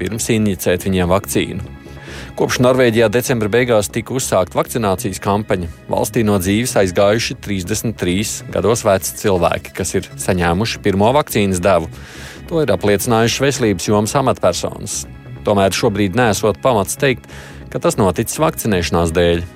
[0.00, 1.68] pirms injicēt viņiem vakcīnu.
[2.38, 9.20] Kopš Norvēģijā decembra beigās tika uzsākta vakcinācijas kampaņa, valstī no dzīves aizgājuši 33 gados veci
[9.20, 11.92] cilvēki, kas ir saņēmuši pirmo vakcīnas devu.
[12.48, 15.02] To ir apliecinājuši veselības jomas amatpersonas.
[15.48, 17.24] Tomēr šobrīd nesot pamats teikt,
[17.72, 19.46] ka tas noticis vakcinēšanās dēļ.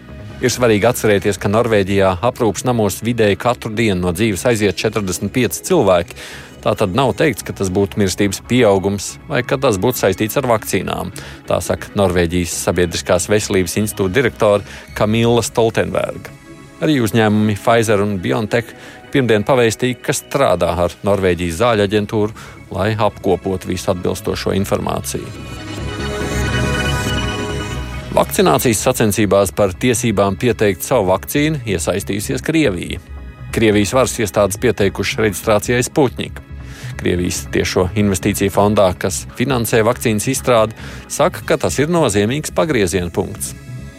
[0.43, 6.17] Ir svarīgi atcerēties, ka Norvēģijā aprūpas namos vidēji katru dienu no dzīves aiziet 45 cilvēki,
[6.63, 10.47] Tā tad nav teikts, ka tas būtu mirstības pieaugums vai ka tas būtu saistīts ar
[10.47, 11.11] vakcīnām.
[11.49, 16.31] Tā saka Norvēģijas Sabiedriskās veselības institūta direktore Kamila Stoltenberga.
[16.83, 18.71] Arī uzņēmumi Pfizer un BioNTech
[19.11, 22.39] pirmdien pavēstīja, ka strādā ar Norvēģijas zāļu aģentūru,
[22.79, 25.72] lai apkopotu visu atbilstošo informāciju.
[28.13, 32.99] Vakcinācijas sacensībās par tiesībām pieteikt savu vakcīnu iesaistījusies Krievija.
[33.57, 36.45] Krievijas varas iestādes pieteikušas reģistrācijai Sputņika.
[37.01, 40.77] Krievijas tiešo investīciju fondā, kas finansē vakcīnas izstrādi,
[41.09, 43.55] saka, ka tas ir nozīmīgs pagrieziena punkts.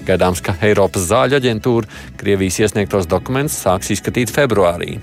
[0.06, 1.90] Gaidāms, ka Eiropas zāļu aģentūra
[2.22, 5.00] Krievijas iesniegtos dokumentus sāks izskatīt februārī.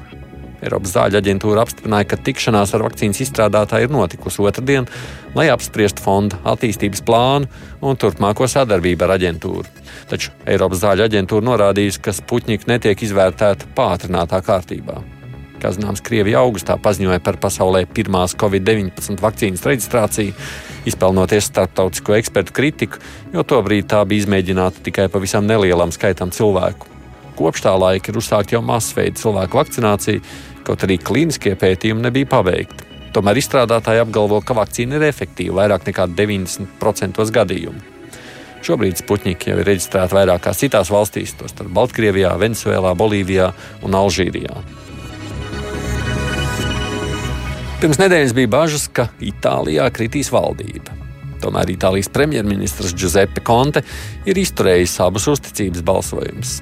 [0.61, 4.88] Eiropas zāļu aģentūra apstiprināja, ka tikšanās ar vakcīnas izstrādātāju ir notikusi otrdien,
[5.36, 7.48] lai apspriestu fonda attīstības plānu
[7.80, 9.64] un turpmāko sadarbību ar aģentūru.
[10.11, 15.00] Taču Eiropas zāļu aģentūra norādījusi, ka Sputņika netiek izvērtēta pātrinātā kārtībā.
[15.61, 20.32] Kā zināms, Krievija augustā paziņoja par pasaulē pirmās Covid-19 vakcīnas reģistrāciju,
[20.88, 23.02] izpelnoties starptautisko ekspertu kritiku,
[23.34, 26.88] jo tobrīd tā bija izmēģināta tikai pavisam nelielam skaitam cilvēku.
[27.36, 30.24] Kopš tā laika ir uzsākta jau masveida cilvēku vakcinācija,
[30.66, 32.88] kaut arī klīniskie pētījumi nebija pabeigti.
[33.14, 37.80] Tomēr izstrādātāji apgalvo, ka vakcīna ir efektīva vairāk nekā 90% gadījumu.
[38.61, 43.48] Šobrīd Sputņiki jau ir reģistrēti vairākās citās valstīs, tostarp Baltkrievijā, Venezuelā, Bolīvijā
[43.86, 44.61] un Alžīrijā.
[47.80, 50.92] Pirms nedēļas bija bažas, ka Itālijā kritīs valdība.
[51.40, 53.80] Tomēr Itālijas premjerministrs Giuseppe Conte
[54.28, 56.58] ir izturējis abus uzticības balsojumus.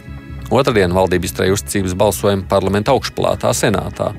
[0.49, 4.15] Otradien valdība izturēja uzticības balsojumu parlamenta augšpalātā, senātā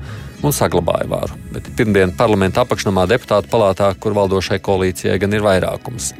[0.46, 1.36] un saglabāja varu.
[1.50, 6.12] Bet pirmdien parlamenta apakšnamā deputātu palātā, kur valdošai koalīcijai gan ir vairākums.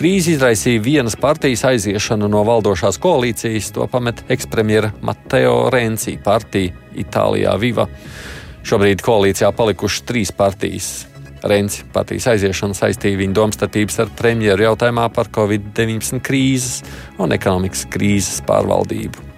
[0.00, 7.54] Krīze izraisīja vienas partijas aiziešanu no valdošās koalīcijas, to pamet ekspremjera Matteo Renzi partija Itālijā
[7.60, 7.86] Viva.
[8.64, 10.90] Šobrīd koalīcijā palikušas trīs partijas.
[11.44, 16.82] Renzi partijas aiziešana saistīja viņa domstarpības ar premjeru jautājumā par Covid-19 krīzes
[17.20, 19.29] un ekonomikas krīzes pārvaldību.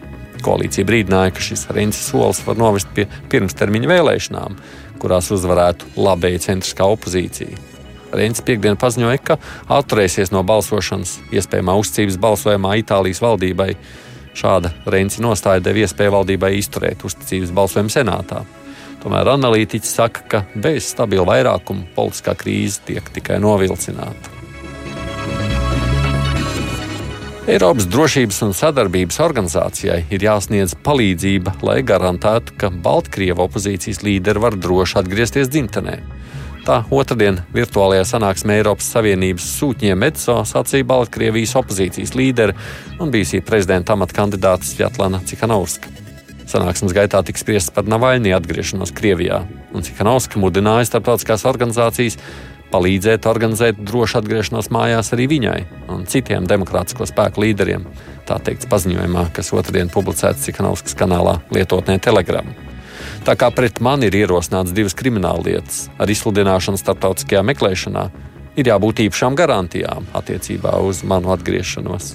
[0.43, 4.57] Koalīcija brīdināja, ka šis rindas solis var novest pie pirmstermiņa vēlēšanām,
[5.03, 7.69] kurās uzvarētu labēja centriskā opozīcija.
[8.13, 9.39] Rīns piekdien paziņoja, ka
[9.73, 13.71] atturēsies no balsošanas iespējamā uzticības balsojumā Itālijas valdībai.
[14.37, 18.43] Šāda Rīns nostāja deva iespēju valdībai izturēt uzticības balsojumu senātā.
[19.03, 24.42] Tomēr analītiķi saka, ka bez stabila vairākuma politiskā krīze tiek tikai novilcināta.
[27.43, 34.55] Eiropas drošības un sadarbības organizācijai ir jāsniedz palīdzība, lai garantētu, ka Baltkrievu opozīcijas līderi var
[34.55, 35.97] droši atgriezties dzimtenē.
[36.63, 42.55] Tā otrdien virtuālajā sanāksmē Eiropas Savienības sūtņiem ECO sacīja Baltkrievijas opozīcijas līderi
[43.03, 45.91] un bijusī prezidenta amata kandidāte Svetlana Cikanovska.
[46.47, 49.43] Sanāksmes gaitā tika spriests par Navaļņu atgriešanos Krievijā,
[49.75, 52.21] un Cikanovska mudināja starptautiskās organizācijas
[52.73, 55.61] palīdzēt organizēt drošu atgriešanos mājās arī viņai
[55.93, 57.87] un citiem demokrātisko spēku līderiem.
[58.29, 62.49] Tā teikts paziņojumā, kas otrdien publicēts Cikanovskas kanālā lietotnē Telegram.
[63.27, 68.09] Tā kā pret mani ir ierosināts divas krimināla lietas ar izsludināšanu starptautiskajā meklēšanā,
[68.59, 72.15] ir jābūt īpašām garantijām attiecībā uz manu atgriešanos.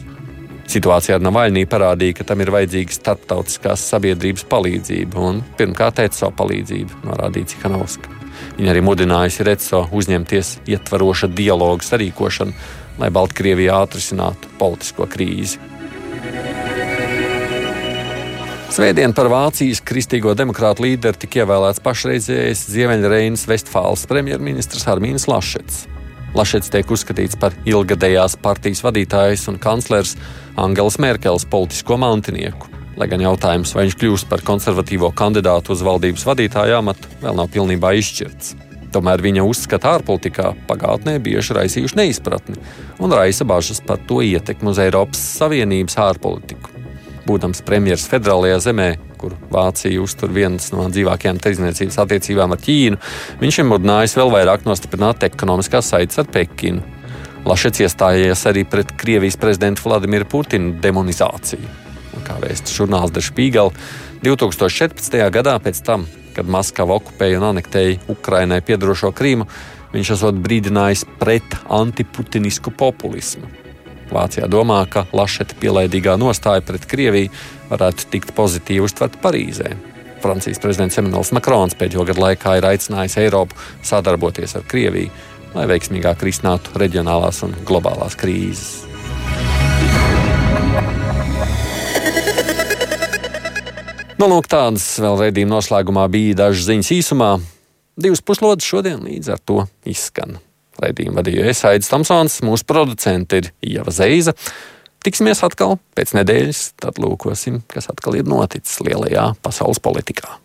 [0.68, 7.06] Situācija ar Navaļnī parādīja, ka tam ir vajadzīga starptautiskās sabiedrības palīdzība un pirmkārt ECO palīdzība,
[7.08, 8.12] norādīja Cikanovska.
[8.58, 12.54] Viņa arī mudinājusi Retso uzņemties ietvaroša dialogu sarīkošanu,
[12.98, 15.62] lai Baltkrievijā atrisinātu politisko krīzi.
[18.74, 25.86] Svētdien par Vācijas kristīgo demokrātu līderi tika ievēlēts pašreizējais Ziemeļreinas Vestfāles premjerministrs Armīns Lašets.
[26.38, 30.18] Lašets tiek uzskatīts par ilgadējās partijas vadītājs un kanclers
[30.58, 32.77] Angela Merkels politisko mantinieku.
[32.98, 37.52] Lai gan jautājums, vai viņš kļūs par konservatīvo kandidātu uz valdības vadītāju amatu, vēl nav
[37.54, 38.56] pilnībā izšķirts.
[38.96, 42.58] Tomēr viņa uzskata ārpolitikā pagātnē bieži raisījuši neizpratni
[43.04, 46.74] un raisa bažas par to ietekmi uz Eiropas Savienības ārpolitiku.
[47.28, 48.92] Būdams premjerministrs federālajā zemē,
[49.22, 53.02] kur Vācija uztur vienas no dzīvākajām tirdzniecības attiecībām ar Ķīnu,
[53.44, 56.82] viņš ir mudinājis vēl vairāk nostiprināt ekonomiskās saites ar Pekinu.
[57.46, 61.86] Lašets iestājies arī pret Krievijas prezidenta Vladimira Putina demonizāciju
[62.28, 63.72] kā vēsta žurnāls Spiegel,
[64.24, 65.18] 2014.
[65.34, 66.06] gadā pēc tam,
[66.36, 69.48] kad Maskava okupēja un anektēja Ukrainai piedarošo Krīmu,
[69.94, 73.48] viņš esot brīdinājis pret antiputinisku populismu.
[74.12, 77.32] Vācijā domā, ka Lašeta pielaidīgā nostāja pret Krieviju
[77.72, 79.74] varētu tikt pozitīvi uztverta Parīzē.
[80.24, 85.12] Francijas prezidents Emmanuels Makrons pēdējo gadu laikā ir aicinājis Eiropu sadarboties ar Krieviju,
[85.54, 88.87] lai veiksmīgāk risinātu reģionālās un globālās krīzes.
[94.18, 97.28] Nu, lūk, tādas vēl raidījuma noslēgumā bija dažas ziņas īsumā.
[98.02, 100.40] Divas puslodes šodien līdz ar to izskan.
[100.82, 104.34] Raidījumu vadīja Esaidis Tamsons, mūsu producente ir Ieva Zeiza.
[105.06, 110.40] Tiksimies atkal pēc nedēļas, tad lūkosim, kas atkal ir noticis lielajā pasaules politikā.